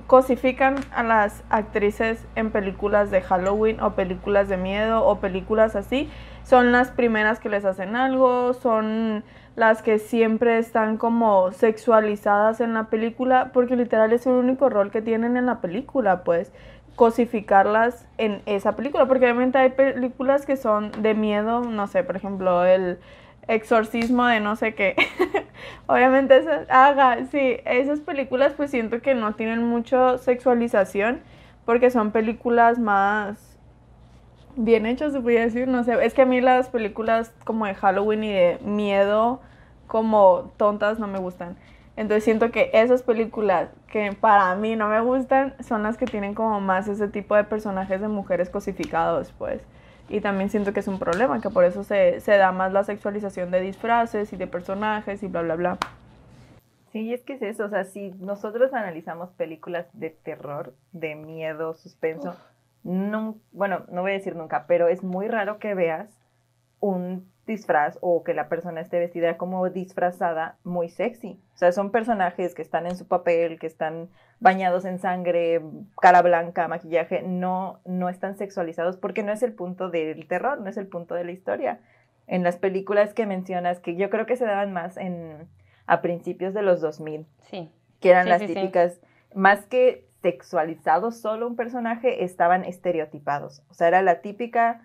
[0.07, 6.09] cosifican a las actrices en películas de Halloween o películas de miedo o películas así,
[6.43, 9.23] son las primeras que les hacen algo, son
[9.59, 14.89] las que siempre están como sexualizadas en la película, porque literal es el único rol
[14.89, 16.53] que tienen en la película, pues
[16.95, 22.15] cosificarlas en esa película, porque obviamente hay películas que son de miedo, no sé, por
[22.15, 22.99] ejemplo, el
[23.49, 24.95] exorcismo de no sé qué.
[25.87, 31.19] obviamente esas, haga, sí, esas películas pues siento que no tienen mucho sexualización
[31.65, 33.48] porque son películas más
[34.63, 37.75] bien hechas, se podría decir, no sé, es que a mí las películas como de
[37.75, 39.39] Halloween y de miedo
[39.87, 41.57] como tontas no me gustan.
[41.95, 46.33] Entonces siento que esas películas que para mí no me gustan son las que tienen
[46.33, 49.61] como más ese tipo de personajes de mujeres cosificados, pues.
[50.07, 52.83] Y también siento que es un problema, que por eso se, se da más la
[52.83, 55.77] sexualización de disfraces y de personajes y bla, bla, bla.
[56.91, 61.75] Sí, es que es eso, o sea, si nosotros analizamos películas de terror, de miedo,
[61.75, 62.35] suspenso,
[62.83, 66.19] no, bueno, no voy a decir nunca, pero es muy raro que veas
[66.79, 71.41] un disfraz o que la persona esté vestida como disfrazada muy sexy.
[71.55, 75.59] O sea, son personajes que están en su papel, que están bañados en sangre,
[75.99, 80.69] cara blanca, maquillaje, no, no están sexualizados porque no es el punto del terror, no
[80.69, 81.79] es el punto de la historia.
[82.27, 85.49] En las películas que mencionas, que yo creo que se daban más en,
[85.87, 87.71] a principios de los 2000, Sí.
[87.99, 88.53] que eran Sí, las sí, sí.
[88.53, 89.01] típicas,
[89.33, 93.63] más que sexualizados solo un personaje, estaban estereotipados.
[93.69, 94.81] O sea, era la típica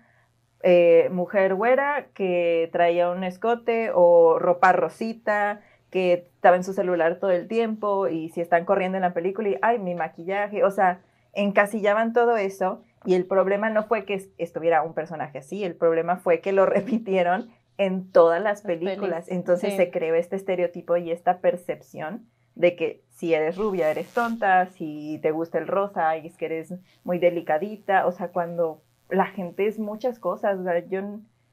[0.63, 7.19] eh, mujer güera que traía un escote o ropa rosita, que estaba en su celular
[7.19, 10.71] todo el tiempo y si están corriendo en la película y, ay, mi maquillaje, o
[10.71, 11.01] sea,
[11.33, 15.75] encasillaban todo eso y el problema no fue que es- estuviera un personaje así, el
[15.75, 19.27] problema fue que lo repitieron en todas las películas.
[19.29, 19.77] Entonces sí.
[19.77, 25.19] se creó este estereotipo y esta percepción de que si eres rubia eres tonta, si
[25.21, 29.67] te gusta el rosa y es que eres muy delicadita, o sea, cuando la gente
[29.67, 31.01] es muchas cosas, o sea, yo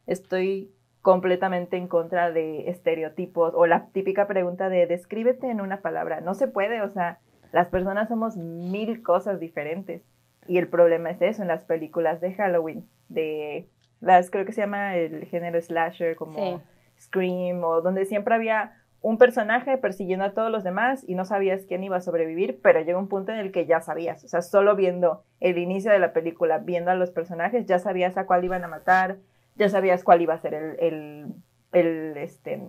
[0.06, 6.20] estoy completamente en contra de estereotipos o la típica pregunta de descríbete en una palabra,
[6.20, 7.18] no se puede, o sea,
[7.52, 10.02] las personas somos mil cosas diferentes
[10.46, 13.68] y el problema es eso en las películas de Halloween, de
[14.00, 16.64] las creo que se llama el género slasher como Sí.
[16.98, 21.66] Scream o donde siempre había un personaje persiguiendo a todos los demás y no sabías
[21.66, 24.42] quién iba a sobrevivir, pero llega un punto en el que ya sabías, o sea,
[24.42, 28.44] solo viendo el inicio de la película, viendo a los personajes, ya sabías a cuál
[28.44, 29.18] iban a matar,
[29.56, 31.26] ya sabías cuál iba a ser el, el,
[31.72, 32.62] el, este,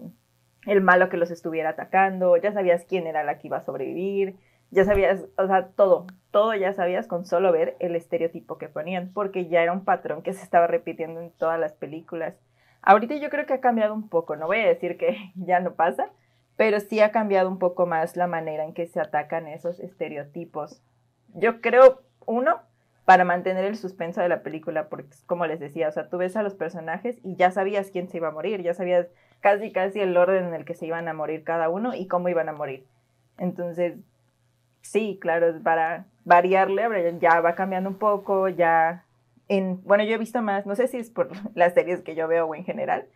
[0.65, 4.35] el malo que los estuviera atacando, ya sabías quién era la que iba a sobrevivir,
[4.71, 9.11] ya sabías, o sea, todo, todo ya sabías con solo ver el estereotipo que ponían,
[9.13, 12.33] porque ya era un patrón que se estaba repitiendo en todas las películas.
[12.81, 15.75] Ahorita yo creo que ha cambiado un poco, no voy a decir que ya no
[15.75, 16.09] pasa,
[16.55, 20.81] pero sí ha cambiado un poco más la manera en que se atacan esos estereotipos.
[21.33, 22.61] Yo creo, uno,
[23.05, 26.35] para mantener el suspenso de la película, porque como les decía, o sea, tú ves
[26.35, 29.07] a los personajes y ya sabías quién se iba a morir, ya sabías
[29.41, 32.29] casi casi el orden en el que se iban a morir cada uno y cómo
[32.29, 32.85] iban a morir.
[33.37, 33.95] Entonces,
[34.81, 39.03] sí, claro, es para variarle, ya va cambiando un poco, ya
[39.49, 42.27] en, bueno, yo he visto más, no sé si es por las series que yo
[42.27, 43.07] veo o en general,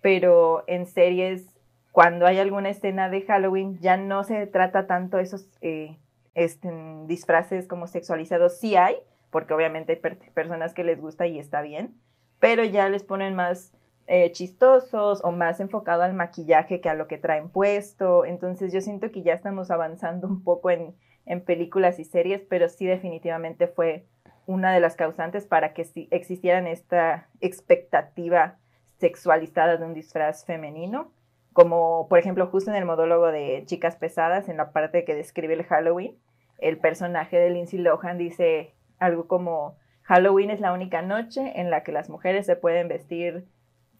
[0.00, 1.46] pero en series,
[1.94, 5.96] cuando hay alguna escena de Halloween, ya no se trata tanto esos eh,
[6.34, 6.68] este,
[7.06, 8.96] disfraces como sexualizados, sí hay,
[9.30, 11.94] porque obviamente hay per- personas que les gusta y está bien,
[12.40, 13.72] pero ya les ponen más
[14.08, 18.80] eh, chistosos o más enfocado al maquillaje que a lo que traen puesto, entonces yo
[18.80, 23.68] siento que ya estamos avanzando un poco en, en películas y series, pero sí definitivamente
[23.68, 24.04] fue
[24.46, 28.56] una de las causantes para que existieran esta expectativa
[28.98, 31.12] sexualizada de un disfraz femenino,
[31.54, 35.54] como por ejemplo justo en el modólogo de Chicas Pesadas, en la parte que describe
[35.54, 36.18] el Halloween,
[36.58, 41.84] el personaje de Lindsay Lohan dice algo como Halloween es la única noche en la
[41.84, 43.46] que las mujeres se pueden vestir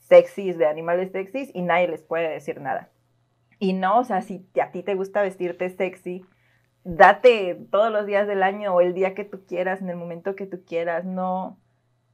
[0.01, 2.91] sexys de animales sexys y nadie les puede decir nada.
[3.61, 6.27] Y no, o sea, si a ti te gusta vestirte sexy,
[6.83, 10.35] date todos los días del año o el día que tú quieras, en el momento
[10.35, 11.59] que tú quieras, no,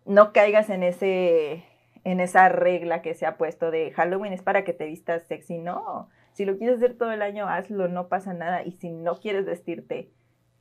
[0.04, 1.64] no caigas en ese
[2.04, 5.58] en esa regla que se ha puesto de Halloween es para que te vistas sexy,
[5.58, 6.08] no.
[6.32, 8.62] Si lo quieres hacer todo el año, hazlo, no pasa nada.
[8.62, 10.10] Y si no quieres vestirte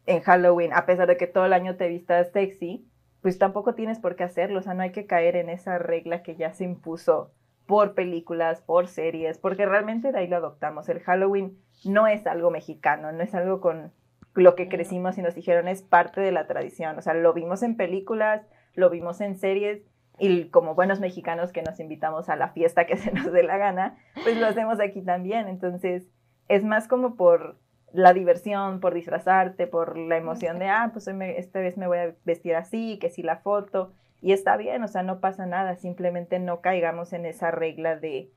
[0.06, 2.86] en Halloween, a pesar de que todo el año te vistas sexy,
[3.22, 4.60] pues tampoco tienes por qué hacerlo.
[4.60, 7.32] O sea, no hay que caer en esa regla que ya se impuso
[7.66, 10.90] por películas, por series, porque realmente de ahí lo adoptamos.
[10.90, 13.94] El Halloween no es algo mexicano, no es algo con
[14.34, 16.98] lo que crecimos y nos dijeron es parte de la tradición.
[16.98, 18.42] O sea, lo vimos en películas,
[18.74, 19.84] lo vimos en series
[20.20, 23.58] y como buenos mexicanos que nos invitamos a la fiesta que se nos dé la
[23.58, 25.48] gana, pues lo hacemos aquí también.
[25.48, 26.08] Entonces,
[26.48, 27.58] es más como por
[27.92, 31.98] la diversión, por disfrazarte, por la emoción de, ah, pues me- esta vez me voy
[31.98, 33.94] a vestir así, que si la foto.
[34.22, 38.32] Y está bien, o sea, no pasa nada, simplemente no caigamos en esa regla de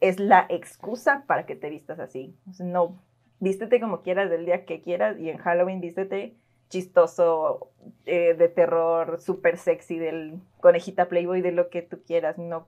[0.00, 2.36] es la excusa para que te vistas así.
[2.60, 3.00] No,
[3.40, 6.36] vístete como quieras del día que quieras y en Halloween vístete
[6.68, 7.70] chistoso,
[8.06, 12.66] eh, de terror, súper sexy, del conejita Playboy, de lo que tú quieras, no,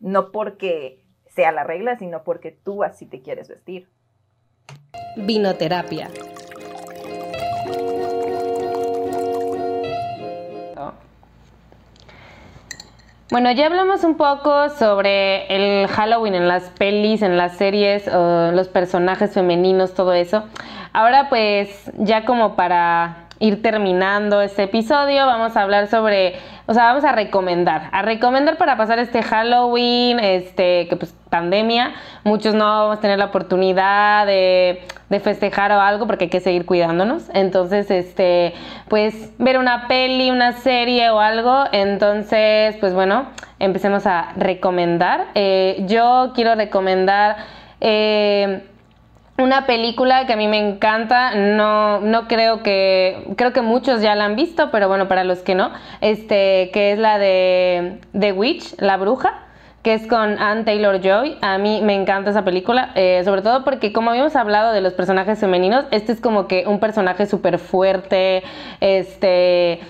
[0.00, 3.88] no porque sea la regla, sino porque tú así te quieres vestir.
[5.16, 6.10] Vinoterapia.
[13.30, 18.68] Bueno, ya hablamos un poco sobre el Halloween en las pelis, en las series, los
[18.68, 20.44] personajes femeninos, todo eso.
[20.92, 26.84] Ahora pues ya como para ir terminando este episodio, vamos a hablar sobre, o sea,
[26.84, 31.92] vamos a recomendar, a recomendar para pasar este Halloween, este, que pues pandemia,
[32.24, 36.40] muchos no vamos a tener la oportunidad de, de, festejar o algo porque hay que
[36.40, 38.54] seguir cuidándonos, entonces, este,
[38.88, 43.26] pues ver una peli, una serie o algo, entonces, pues bueno,
[43.58, 45.26] empecemos a recomendar.
[45.34, 47.36] Eh, yo quiero recomendar...
[47.80, 48.62] Eh,
[49.36, 54.14] una película que a mí me encanta, no, no creo que, creo que muchos ya
[54.14, 58.32] la han visto, pero bueno, para los que no, este, que es la de The
[58.32, 59.40] Witch, La Bruja,
[59.82, 61.36] que es con Anne Taylor Joy.
[61.42, 64.94] A mí me encanta esa película, eh, sobre todo porque como habíamos hablado de los
[64.94, 68.42] personajes femeninos, este es como que un personaje súper fuerte,
[68.80, 69.80] este...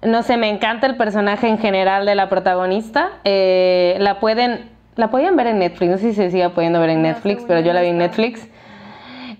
[0.00, 3.10] No sé, me encanta el personaje en general de la protagonista.
[3.24, 6.90] Eh, la pueden, la pueden ver en Netflix, no sé si se sigue pudiendo ver
[6.90, 8.48] en Netflix, pero yo la vi en Netflix.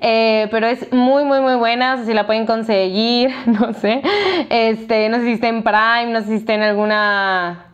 [0.00, 1.96] Eh, pero es muy, muy, muy buena.
[1.96, 4.02] No sé si la pueden conseguir, no sé.
[4.50, 7.66] Este, no sé si está en Prime, no sé si está en alguna,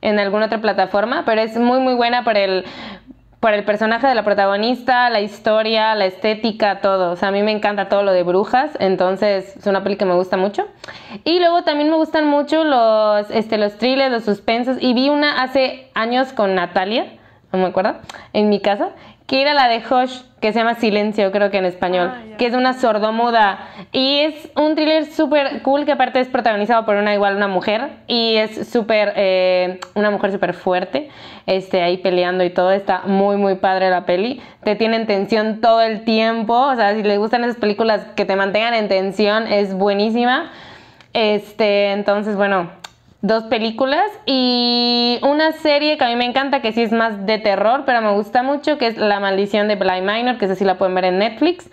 [0.00, 2.64] en alguna otra plataforma, pero es muy, muy buena por el,
[3.40, 7.12] por el personaje de la protagonista, la historia, la estética, todo.
[7.12, 10.04] O sea, a mí me encanta todo lo de brujas, entonces es una peli que
[10.04, 10.66] me gusta mucho.
[11.24, 14.78] Y luego también me gustan mucho los, este, los thrillers, los suspensos.
[14.80, 17.06] Y vi una hace años con Natalia,
[17.52, 17.96] no me acuerdo,
[18.32, 18.88] en mi casa,
[19.26, 22.46] que era la de Hush, que se llama Silencio, creo que en español, ah, que
[22.46, 23.58] es una sordomuda.
[23.90, 27.90] Y es un thriller súper cool, que aparte es protagonizado por una igual, una mujer,
[28.06, 31.08] y es súper, eh, una mujer súper fuerte,
[31.46, 34.40] este, ahí peleando y todo, está muy, muy padre la peli.
[34.62, 38.24] Te tiene en tensión todo el tiempo, o sea, si les gustan esas películas que
[38.24, 40.52] te mantengan en tensión, es buenísima.
[41.14, 42.70] Este, entonces, bueno,
[43.26, 47.38] dos películas y una serie que a mí me encanta, que sí es más de
[47.38, 50.64] terror, pero me gusta mucho, que es La maldición de Bly Minor, que esa sí
[50.64, 51.68] la pueden ver en Netflix.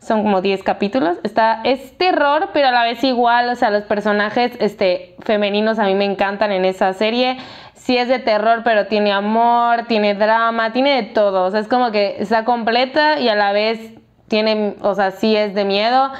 [0.00, 1.18] Son como 10 capítulos.
[1.24, 5.84] Está, es terror, pero a la vez igual, o sea, los personajes este, femeninos a
[5.84, 7.38] mí me encantan en esa serie.
[7.74, 11.44] Sí es de terror, pero tiene amor, tiene drama, tiene de todo.
[11.44, 13.94] O sea, es como que está completa y a la vez
[14.28, 16.12] tiene, o sea, sí es de miedo.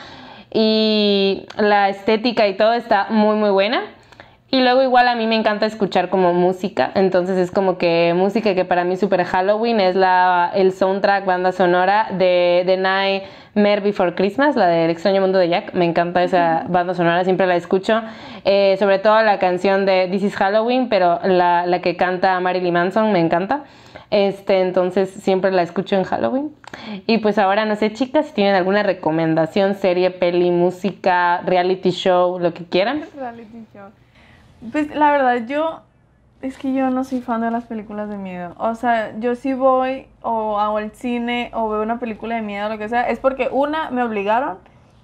[0.53, 3.83] Y la estética y todo está muy, muy buena.
[4.51, 8.55] Y luego igual a mí me encanta escuchar como música, entonces es como que música
[8.55, 14.15] que para mí super Halloween es la, el soundtrack, banda sonora de The Night Before
[14.15, 18.01] Christmas, la del extraño mundo de Jack, me encanta esa banda sonora, siempre la escucho,
[18.47, 22.73] eh, sobre todo la canción de This is Halloween, pero la, la que canta Marilyn
[22.73, 23.65] Manson me encanta.
[24.11, 26.55] Este, entonces siempre la escucho en Halloween.
[27.07, 32.39] Y pues ahora no sé, chicas, si tienen alguna recomendación, serie, peli, música, reality show,
[32.39, 33.05] lo que quieran.
[33.15, 33.91] Reality show.
[34.73, 35.83] Pues la verdad, yo
[36.41, 38.55] es que yo no soy fan de las películas de miedo.
[38.59, 42.67] O sea, yo si voy o hago el cine o veo una película de miedo
[42.67, 44.59] o lo que sea, es porque una me obligaron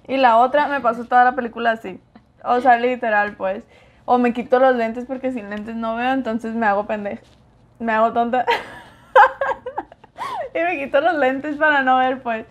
[0.07, 1.99] y la otra me pasó toda la película así.
[2.43, 3.65] O sea, literal, pues.
[4.05, 7.23] O me quito los lentes porque sin lentes no veo, entonces me hago pendeja.
[7.79, 8.45] Me hago tonta.
[10.53, 12.45] y me quito los lentes para no ver, pues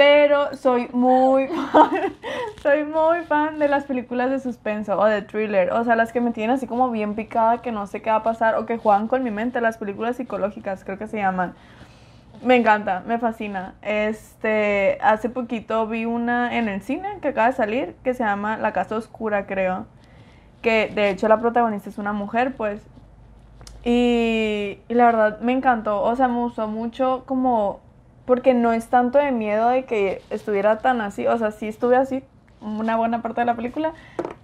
[0.00, 2.14] pero soy muy fan,
[2.62, 6.22] soy muy fan de las películas de suspenso o de thriller, o sea, las que
[6.22, 8.78] me tienen así como bien picada, que no sé qué va a pasar o que
[8.78, 11.52] juegan con mi mente, las películas psicológicas, creo que se llaman.
[12.42, 13.74] Me encanta, me fascina.
[13.82, 18.56] Este, hace poquito vi una en el cine que acaba de salir que se llama
[18.56, 19.84] La casa oscura, creo.
[20.62, 22.80] Que de hecho la protagonista es una mujer, pues.
[23.84, 27.80] Y, y la verdad me encantó, o sea, me gustó mucho como
[28.30, 31.96] porque no es tanto de miedo de que estuviera tan así, o sea, sí estuve
[31.96, 32.22] así
[32.60, 33.92] una buena parte de la película,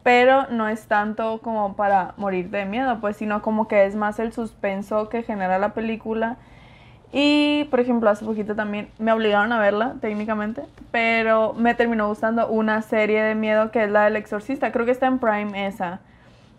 [0.03, 4.19] pero no es tanto como para morir de miedo, pues, sino como que es más
[4.19, 6.37] el suspenso que genera la película.
[7.13, 12.49] Y, por ejemplo, hace poquito también me obligaron a verla, técnicamente, pero me terminó gustando
[12.49, 16.01] una serie de miedo que es la del exorcista, creo que está en Prime esa,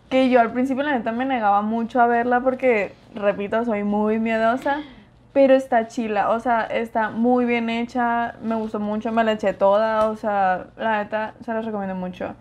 [0.08, 4.18] que yo al principio la neta me negaba mucho a verla porque, repito, soy muy
[4.18, 4.80] miedosa
[5.38, 9.52] pero está chila, o sea, está muy bien hecha, me gustó mucho, me la eché
[9.52, 12.34] toda, o sea, la neta se la recomiendo mucho.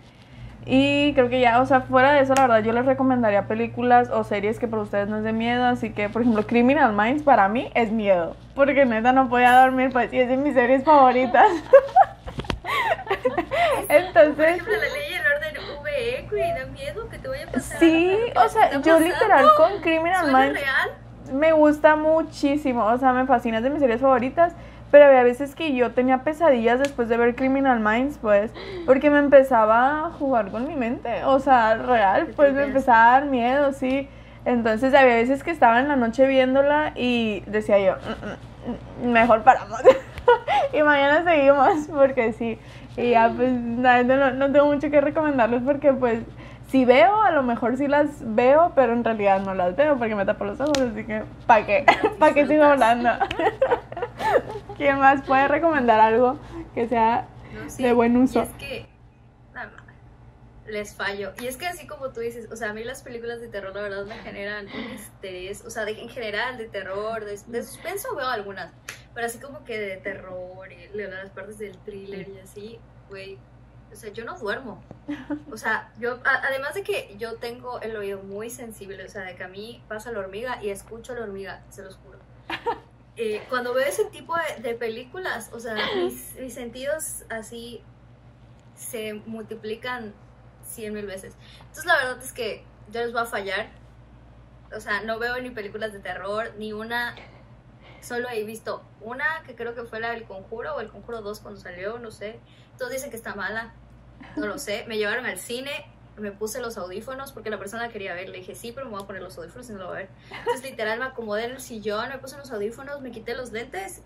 [0.66, 4.10] Y creo que ya, o sea, fuera de eso, la verdad, yo les recomendaría películas
[4.10, 5.64] o series que para ustedes no es de miedo.
[5.64, 8.36] Así que, por ejemplo, Criminal Minds para mí es miedo.
[8.56, 11.48] Porque neta no podía dormir, pues, y es de mis series favoritas.
[13.90, 14.36] Entonces.
[14.36, 17.52] Por ejemplo, la ley y el orden VE, güey, da miedo que te vaya a
[17.52, 17.78] pasar.
[17.78, 21.07] Sí, ¿Qué o sea, yo literal con Criminal ¿Suena Minds real?
[21.32, 24.54] Me gusta muchísimo, o sea, me fascina, es de mis series favoritas,
[24.92, 28.52] pero había veces que yo tenía pesadillas después de ver Criminal Minds, pues,
[28.86, 33.12] porque me empezaba a jugar con mi mente, o sea, real, pues me empezaba a
[33.20, 34.08] dar miedo, sí.
[34.46, 39.12] Entonces había veces que estaba en la noche viéndola y decía yo, "Mm, mm, mm,
[39.12, 39.82] mejor paramos.
[40.74, 42.58] y mañana seguimos, porque sí.
[42.96, 46.20] Y ya, pues, no, no tengo mucho que recomendarles porque, pues,
[46.68, 50.16] si veo, a lo mejor sí las veo, pero en realidad no las veo porque
[50.16, 51.86] me tapo los ojos, así que ¿para qué?
[52.20, 53.10] ¿Para qué sigo hablando?
[54.78, 56.38] ¿Quién más puede recomendar algo
[56.74, 58.42] que sea No, sí, de buen y uso?
[58.42, 58.86] es que.
[59.54, 59.72] nada
[60.68, 61.34] les fallo.
[61.40, 63.74] Y es que así como tú dices, o sea, a mí las películas de terror,
[63.74, 65.64] la verdad, me generan un estrés.
[65.66, 68.72] O sea, de, en general, de terror, de, de suspenso veo algunas.
[69.14, 73.38] Pero así como que de terror, y de las partes del thriller y así, güey.
[73.92, 74.84] O sea, yo no duermo.
[75.52, 79.24] O sea, yo, a- además de que yo tengo el oído muy sensible, o sea,
[79.24, 82.20] de que a mí pasa la hormiga y escucho la hormiga, se los juro.
[83.20, 87.82] Eh, cuando veo ese tipo de, de películas, o sea, mis, mis sentidos así
[88.76, 90.14] se multiplican
[90.64, 91.34] cien mil veces.
[91.62, 93.70] Entonces, la verdad es que yo les voy a fallar.
[94.76, 97.16] O sea, no veo ni películas de terror, ni una.
[98.02, 101.40] Solo he visto una que creo que fue la del Conjuro o el Conjuro 2
[101.40, 102.40] cuando salió, no sé.
[102.78, 103.74] Todos dicen que está mala.
[104.36, 104.86] No lo sé.
[104.88, 105.72] Me llevaron al cine,
[106.18, 108.30] me puse los audífonos porque la persona quería ver.
[108.30, 110.00] Le dije, sí, pero me voy a poner los audífonos y no lo voy a
[110.00, 110.10] ver.
[110.32, 114.02] Entonces, literal, me acomodé en el sillón, me puse los audífonos, me quité los lentes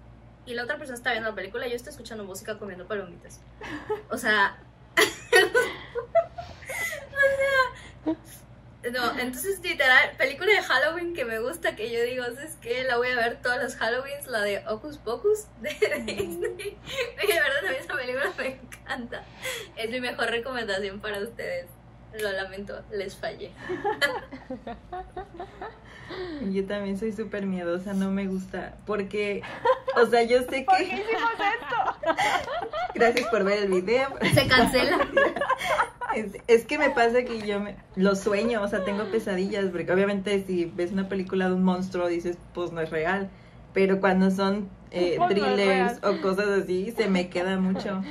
[0.46, 3.42] y la otra persona está viendo la película y yo estoy escuchando música comiendo palomitas.
[4.10, 4.58] O sea.
[8.06, 8.16] o sea.
[8.90, 12.98] No, entonces literal, película de Halloween que me gusta, que yo digo, es que la
[12.98, 15.70] voy a ver todos los Halloweens, la de Ocus Pocus de
[16.06, 16.78] Disney.
[17.22, 19.24] Y de verdad a mí esa película me encanta.
[19.76, 21.68] Es mi mejor recomendación para ustedes.
[22.20, 23.52] Lo lamento, les fallé.
[26.52, 28.76] Yo también soy súper miedosa, no me gusta.
[28.86, 29.44] Porque,
[29.96, 30.96] o sea, yo sé ¿Por qué que.
[30.96, 32.16] hicimos esto?
[32.96, 34.10] Gracias por ver el video.
[34.34, 35.08] Se cancela.
[36.16, 39.92] Es, es que me pasa que yo me, lo sueño, o sea, tengo pesadillas, porque
[39.92, 43.30] obviamente si ves una película de un monstruo dices, pues no es real,
[43.74, 48.02] pero cuando son eh, Pues thrillers o cosas así, se me queda mucho.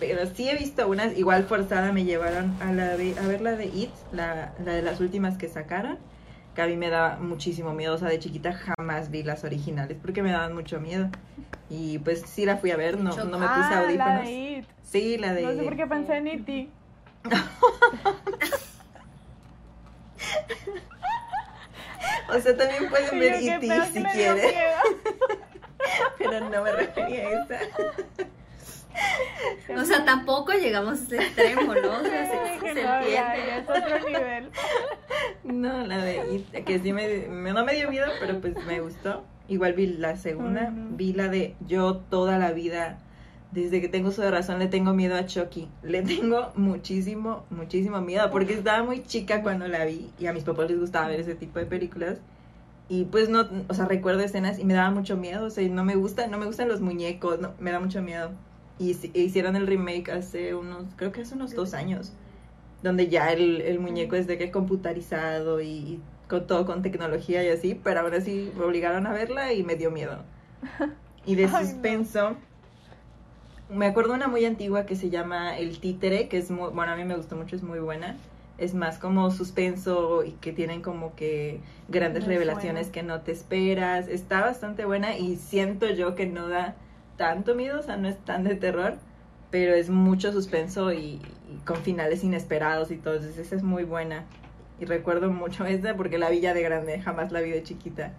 [0.00, 3.52] Pero sí he visto unas, igual forzada me llevaron a, la de, a ver la
[3.52, 5.98] de It, la, la de las últimas que sacaron,
[6.54, 9.96] que a mí me daba muchísimo miedo, o sea, de chiquita jamás vi las originales,
[10.00, 11.08] porque me daban mucho miedo.
[11.70, 14.24] Y pues sí la fui a ver, no, no me puse ah, la audífonos.
[14.24, 14.64] de It.
[14.82, 15.42] Sí, la de...
[15.42, 16.68] No sé por qué pensé en E E.T.
[22.28, 23.86] O sea, también pueden ver yo, qué E.T.
[23.92, 24.54] si quieren,
[26.18, 27.58] pero no me refería a esa.
[29.76, 32.00] O sea, tampoco llegamos a ese extremo, ¿no?
[32.00, 33.12] O sea, se, se no, ya, entiende.
[33.12, 34.50] ya es otro nivel.
[35.44, 39.24] No, la de It, que sí me, no me dio miedo, pero pues me gustó.
[39.48, 42.98] Igual vi la segunda, vi la de yo toda la vida,
[43.54, 45.68] desde que tengo uso de razón, le tengo miedo a Chucky.
[45.82, 50.44] Le tengo muchísimo, muchísimo miedo, porque estaba muy chica cuando la vi y a mis
[50.44, 52.18] papás les gustaba ver ese tipo de películas.
[52.88, 55.84] Y pues no, o sea, recuerdo escenas y me daba mucho miedo, o sea, no
[55.84, 58.30] me gusta, no me gustan los muñecos, no, me da mucho miedo.
[58.78, 62.12] Y si- hicieron el remake hace unos, creo que hace unos dos años,
[62.82, 67.42] donde ya el, el muñeco es de que computarizado y, y con todo con tecnología
[67.44, 70.18] y así, pero ahora sí me obligaron a verla y me dio miedo.
[71.26, 71.82] Y de Ay, no.
[73.74, 76.96] Me acuerdo una muy antigua que se llama El Títere, que es muy, bueno, a
[76.96, 78.16] mí me gustó mucho, es muy buena.
[78.56, 84.06] Es más como suspenso y que tienen como que grandes revelaciones que no te esperas.
[84.06, 86.76] Está bastante buena y siento yo que no da
[87.16, 88.94] tanto miedo, o sea, no es tan de terror,
[89.50, 91.20] pero es mucho suspenso y,
[91.50, 93.14] y con finales inesperados y todo.
[93.14, 94.24] Entonces, esa es muy buena.
[94.80, 98.12] Y recuerdo mucho esa porque la vi ya de grande, jamás la vi de chiquita.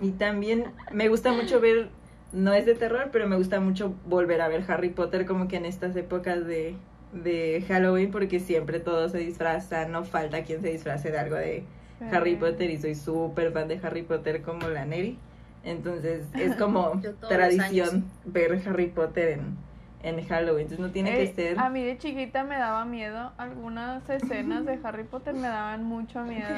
[0.00, 1.90] Y también me gusta mucho ver,
[2.32, 5.56] no es de terror, pero me gusta mucho volver a ver Harry Potter como que
[5.56, 6.76] en estas épocas de,
[7.12, 11.64] de Halloween porque siempre todos se disfrazan, no falta quien se disfrace de algo de
[12.10, 15.18] Harry Potter y soy súper fan de Harry Potter como la Neri.
[15.64, 19.56] Entonces es como tradición ver Harry Potter en,
[20.02, 20.62] en Halloween.
[20.62, 21.58] Entonces no tiene que ser...
[21.58, 23.32] A mí de chiquita me daba miedo.
[23.38, 26.48] Algunas escenas de Harry Potter me daban mucho miedo.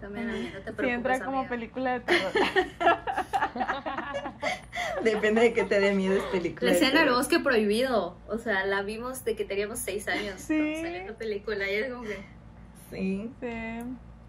[0.00, 1.48] También a mí, no te preocupes, entra como amiga.
[1.48, 2.32] película de terror.
[5.04, 6.70] Depende de que te dé miedo esta película.
[6.70, 8.16] La escena del bosque prohibido.
[8.28, 10.40] O sea, la vimos de que teníamos seis años.
[10.40, 10.76] Sí.
[10.76, 11.70] salió esta película.
[11.70, 12.18] Y era como que.
[12.90, 13.30] Sí.
[13.40, 13.48] Sí.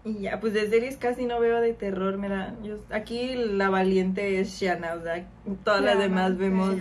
[0.04, 2.54] Y ya, pues de series casi no veo de terror, mira.
[2.62, 5.26] Yo, aquí la valiente es Shanna, o sea,
[5.64, 6.76] todas las demás vemos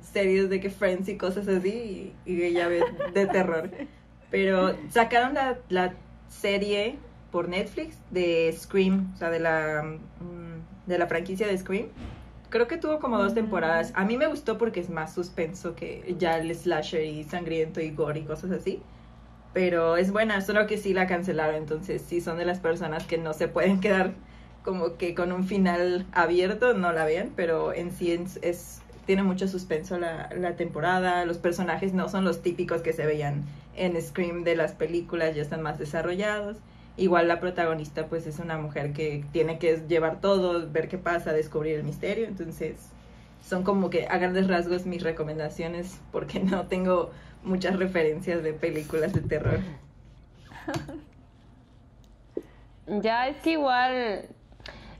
[0.00, 2.82] series de que Friends y cosas así y, y ella ve
[3.12, 3.70] de terror.
[4.30, 5.94] Pero sacaron la, la
[6.28, 6.98] serie
[7.30, 11.88] por Netflix de Scream, o sea, de la, mm, de la franquicia de Scream.
[12.50, 13.92] Creo que tuvo como dos temporadas.
[13.94, 17.90] A mí me gustó porque es más suspenso que ya el slasher y sangriento y
[17.90, 18.82] gore y cosas así.
[19.52, 21.56] Pero es buena, solo que sí la cancelaron.
[21.56, 24.12] Entonces, si son de las personas que no se pueden quedar
[24.64, 27.32] como que con un final abierto, no la vean.
[27.36, 31.24] Pero en sí es, es- tiene mucho suspenso la, la temporada.
[31.26, 33.44] Los personajes no son los típicos que se veían
[33.76, 36.58] en Scream de las películas, ya están más desarrollados.
[36.98, 41.32] Igual la protagonista pues es una mujer que tiene que llevar todo, ver qué pasa,
[41.32, 42.26] descubrir el misterio.
[42.26, 42.90] Entonces,
[43.40, 47.12] son como que a grandes rasgos mis recomendaciones porque no tengo
[47.44, 49.60] muchas referencias de películas de terror.
[52.86, 54.28] Ya es que igual,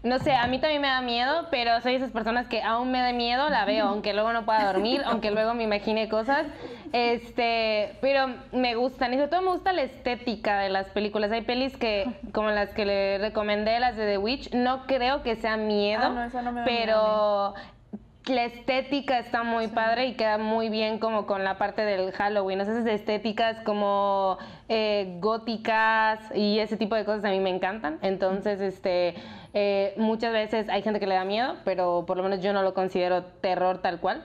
[0.03, 3.01] no sé, a mí también me da miedo, pero soy esas personas que aún me
[3.01, 6.47] da miedo, la veo, aunque luego no pueda dormir, aunque luego me imagine cosas.
[6.93, 11.33] Este, pero me gustan, y sobre todo me gusta la estética de las películas.
[11.33, 15.37] Hay pelis que, como las que le recomendé, las de The Witch, no creo que
[15.37, 17.55] sea miedo, Ah, no, esa no me pero
[18.29, 22.61] la estética está muy padre y queda muy bien como con la parte del Halloween.
[22.61, 27.99] Esas estéticas como eh, góticas y ese tipo de cosas a mí me encantan.
[28.03, 29.15] Entonces, este,
[29.55, 32.63] eh, muchas veces hay gente que le da miedo, pero por lo menos yo no
[32.63, 34.25] lo considero terror tal cual.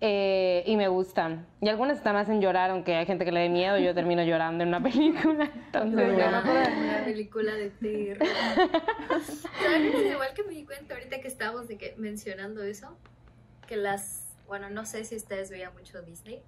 [0.00, 1.44] Eh, y me gustan.
[1.60, 4.22] Y algunas están más en llorar, aunque hay gente que le dé miedo, yo termino
[4.22, 5.50] llorando en una película.
[5.52, 6.28] Entonces, miedo.
[6.28, 8.28] Una película de terror.
[9.60, 10.06] ¿Saben?
[10.12, 12.96] Igual que me di cuenta ahorita que estábamos de que mencionando eso,
[13.68, 16.42] que las, bueno, no sé si ustedes veían mucho Disney,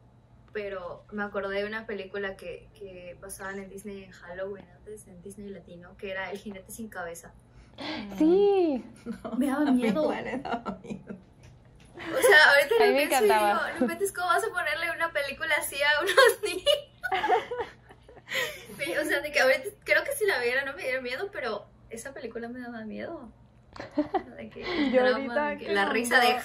[0.53, 5.23] pero me acordé de una película que, que pasaban en Disney en Halloween antes, en
[5.23, 7.33] Disney Latino, que era El jinete sin cabeza.
[8.19, 8.85] Sí.
[9.39, 10.03] Me daba miedo.
[10.03, 11.17] Igual me daba miedo.
[11.97, 13.65] O sea, ahorita A mí lo me pienso y encantaba.
[13.67, 16.65] digo, no inventes cómo vas a ponerle una película así a unos niños.
[19.01, 21.67] O sea, de que ahorita creo que si la viera no me diera miedo, pero
[21.91, 23.31] esa película me daba miedo.
[24.37, 26.37] De que, Yo ahorita de que la nombró- risa de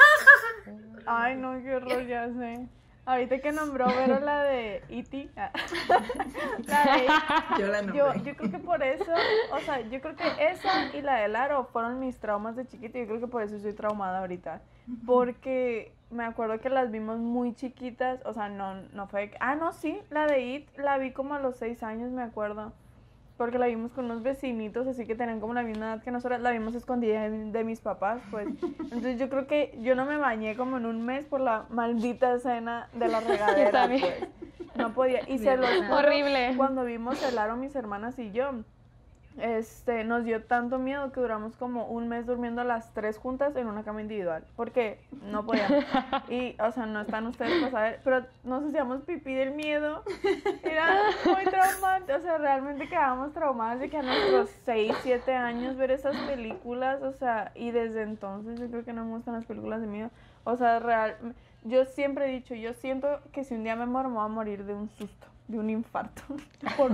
[1.06, 2.68] Ay, no, qué horror, ya sé.
[3.08, 5.30] Ahorita que nombró Vero la de E.T.
[5.38, 5.52] ah,
[6.68, 7.08] la de
[7.62, 8.22] Yo la nombré.
[8.24, 9.12] yo creo que por eso,
[9.52, 12.98] o sea, yo creo que esa y la del aro fueron mis traumas de chiquita.
[12.98, 14.62] y Yo creo que por eso estoy traumada ahorita.
[15.06, 18.20] Porque me acuerdo que las vimos muy chiquitas.
[18.26, 19.30] O sea, no, no fue.
[19.30, 22.24] que- Ah, no, sí, la de It la vi como a los seis años, me
[22.24, 22.74] acuerdo.
[23.38, 26.40] Porque la vimos con unos vecinitos, así que tenían como la misma edad que nosotros.
[26.40, 28.48] La vimos escondida de, de mis papás, pues.
[28.80, 32.34] Entonces yo creo que yo no me bañé como en un mes por la maldita
[32.34, 34.28] escena de la regadera, pues.
[34.76, 35.22] No podía.
[35.30, 36.54] Y se los juro, Horrible.
[36.56, 38.52] cuando vimos aro, mis hermanas y yo,
[39.38, 43.68] este, nos dio tanto miedo que duramos como un mes durmiendo las tres juntas en
[43.68, 44.44] una cama individual.
[44.56, 45.84] Porque no podíamos.
[46.30, 50.04] Y, o sea, no están ustedes para saber, pero nos hacíamos pipí del miedo.
[50.64, 52.14] Era muy traumante.
[52.14, 57.02] O sea, realmente quedábamos traumadas de que a nuestros 6, 7 años ver esas películas.
[57.04, 60.10] O sea, y desde entonces yo creo que no me gustan las películas de miedo.
[60.44, 61.18] O sea, real.
[61.64, 64.30] Yo siempre he dicho, yo siento que si un día me muero, me voy a
[64.30, 66.22] morir de un susto, de un infarto.
[66.78, 66.92] Por.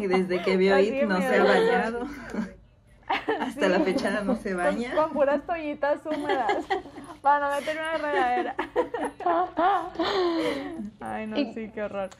[0.00, 2.06] Y desde que vio It no se ha bañado.
[3.40, 4.94] Hasta la fecha no se baña.
[4.94, 6.64] Con, con puras toallitas húmedas.
[7.22, 8.54] Para no meter una regadera.
[11.00, 12.10] Ay, no, Y- sí, qué horror.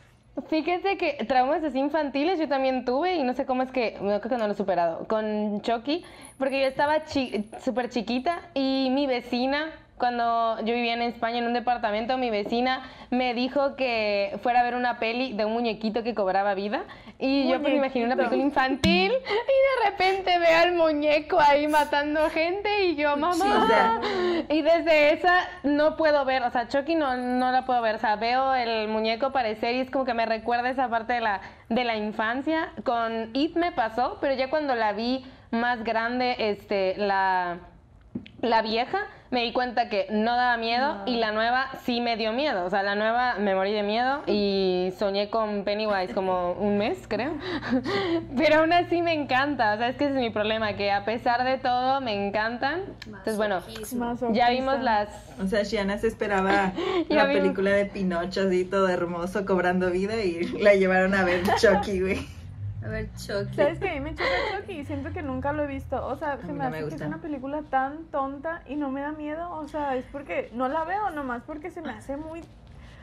[0.49, 4.19] Fíjese que traumas así infantiles yo también tuve y no sé cómo es que, no
[4.21, 6.05] creo que no lo he superado, con Chucky,
[6.39, 9.67] porque yo estaba chi- súper chiquita y mi vecina,
[10.03, 14.63] cuando yo vivía en España en un departamento, mi vecina me dijo que fuera a
[14.65, 16.83] ver una peli de un muñequito que cobraba vida.
[17.21, 19.13] Y yo pues me imaginé una película infantil.
[19.13, 24.01] Y de repente veo al muñeco ahí matando gente y yo, mamá,
[24.49, 27.99] y desde esa no puedo ver, o sea, Chucky no, no la puedo ver, o
[28.01, 31.43] sea, veo el muñeco aparecer y es como que me recuerda esa parte de la,
[31.69, 32.73] de la infancia.
[32.83, 37.59] Con It me pasó, pero ya cuando la vi más grande, este, la,
[38.41, 42.33] la vieja, me di cuenta que no daba miedo y la nueva sí me dio
[42.33, 46.77] miedo, o sea, la nueva me morí de miedo y soñé con Pennywise como un
[46.77, 47.33] mes, creo.
[48.37, 51.07] Pero aún así me encanta, o sea, es que ese es mi problema, que a
[51.07, 52.83] pesar de todo me encantan.
[53.07, 53.63] Entonces, bueno,
[54.33, 55.09] ya vimos las
[55.43, 56.73] O sea, Shiana se esperaba
[57.09, 57.43] la vimos.
[57.43, 62.42] película de Pinocho así todo hermoso cobrando vida y la llevaron a ver Chucky, güey.
[62.85, 63.55] A ver, Chucky.
[63.55, 64.25] ¿Sabes que A mí me choca
[64.57, 66.05] Chucky y siento que nunca lo he visto.
[66.05, 68.91] O sea, se me no hace me que es una película tan tonta y no
[68.91, 69.51] me da miedo.
[69.55, 72.43] O sea, es porque no la veo nomás porque se me hace muy...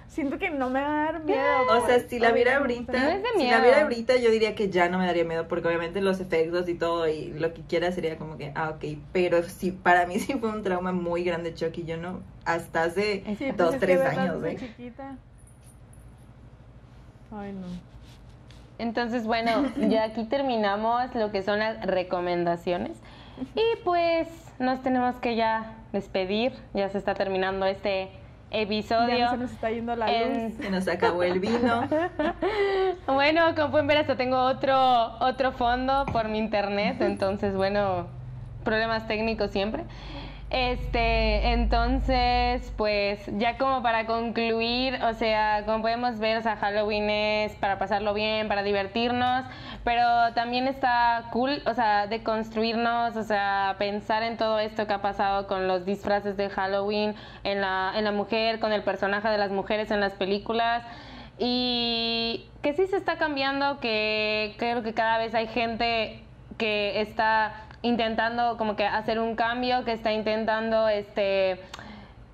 [0.09, 1.61] Siento que no me va a dar miedo.
[1.69, 2.07] O sea, pues.
[2.09, 5.05] si la viera ahorita, No si la viera ahorita yo diría que ya no me
[5.05, 8.51] daría miedo porque obviamente los efectos y todo y lo que quiera sería como que,
[8.55, 12.21] ah, ok, pero sí, para mí sí fue un trauma muy grande Chucky, yo no,
[12.43, 14.57] hasta hace Sí, pues dos, es que tres años, ¿eh?
[14.57, 15.15] chiquita.
[17.31, 17.67] Ay, no.
[18.79, 22.97] Entonces, bueno, ya aquí terminamos lo que son las recomendaciones.
[23.55, 24.27] Y pues
[24.57, 26.53] nos tenemos que ya despedir.
[26.73, 28.09] Ya se está terminando este
[28.51, 29.17] episodio.
[29.17, 30.53] Ya se nos está yendo la En- luz.
[30.59, 31.83] Se nos acabó el vino.
[33.07, 37.01] Bueno, como pueden ver, hasta tengo otro, otro fondo por mi internet.
[37.01, 38.07] Entonces, bueno,
[38.63, 39.83] problemas técnicos siempre.
[40.51, 47.07] Este, entonces, pues ya como para concluir, o sea, como podemos ver, o sea, Halloween
[47.07, 49.45] es para pasarlo bien, para divertirnos,
[49.83, 54.93] pero también está cool, o sea, de construirnos, o sea, pensar en todo esto que
[54.93, 59.29] ha pasado con los disfraces de Halloween en la, en la mujer, con el personaje
[59.29, 60.83] de las mujeres en las películas.
[61.37, 66.23] Y que sí se está cambiando, que creo que cada vez hay gente
[66.57, 71.61] que está intentando como que hacer un cambio, que está intentando este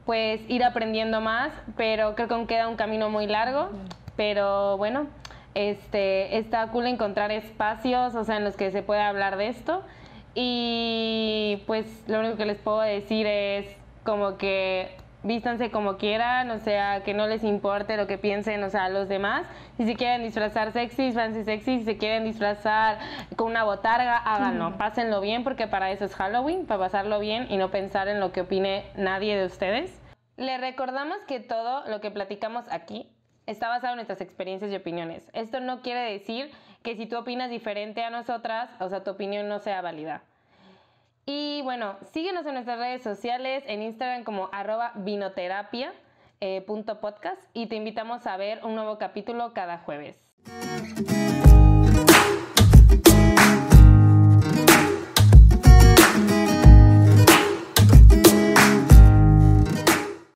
[0.05, 3.69] pues ir aprendiendo más, pero creo que aún queda un camino muy largo,
[4.15, 5.07] pero bueno,
[5.55, 9.81] este está cool encontrar espacios, o sea, en los que se puede hablar de esto.
[10.35, 13.65] Y pues lo único que les puedo decir es
[14.03, 14.95] como que
[15.25, 19.09] vístanse como quieran, o sea, que no les importe lo que piensen, o sea, los
[19.09, 19.47] demás.
[19.75, 21.79] Si se quieren disfrazar sexy, disfrazense sexy.
[21.79, 22.99] Si se quieren disfrazar
[23.35, 24.77] con una botarga, háganlo.
[24.77, 28.31] Pásenlo bien, porque para eso es Halloween, para pasarlo bien y no pensar en lo
[28.31, 29.99] que opine nadie de ustedes.
[30.37, 33.09] Les recordamos que todo lo que platicamos aquí
[33.47, 35.29] está basado en nuestras experiencias y opiniones.
[35.33, 36.51] Esto no quiere decir
[36.83, 40.23] que si tú opinas diferente a nosotras, o sea, tu opinión no sea válida.
[41.25, 45.91] Y bueno, síguenos en nuestras redes sociales, en Instagram como arroba vinoterapia
[46.39, 46.63] eh,
[47.53, 50.17] y te invitamos a ver un nuevo capítulo cada jueves.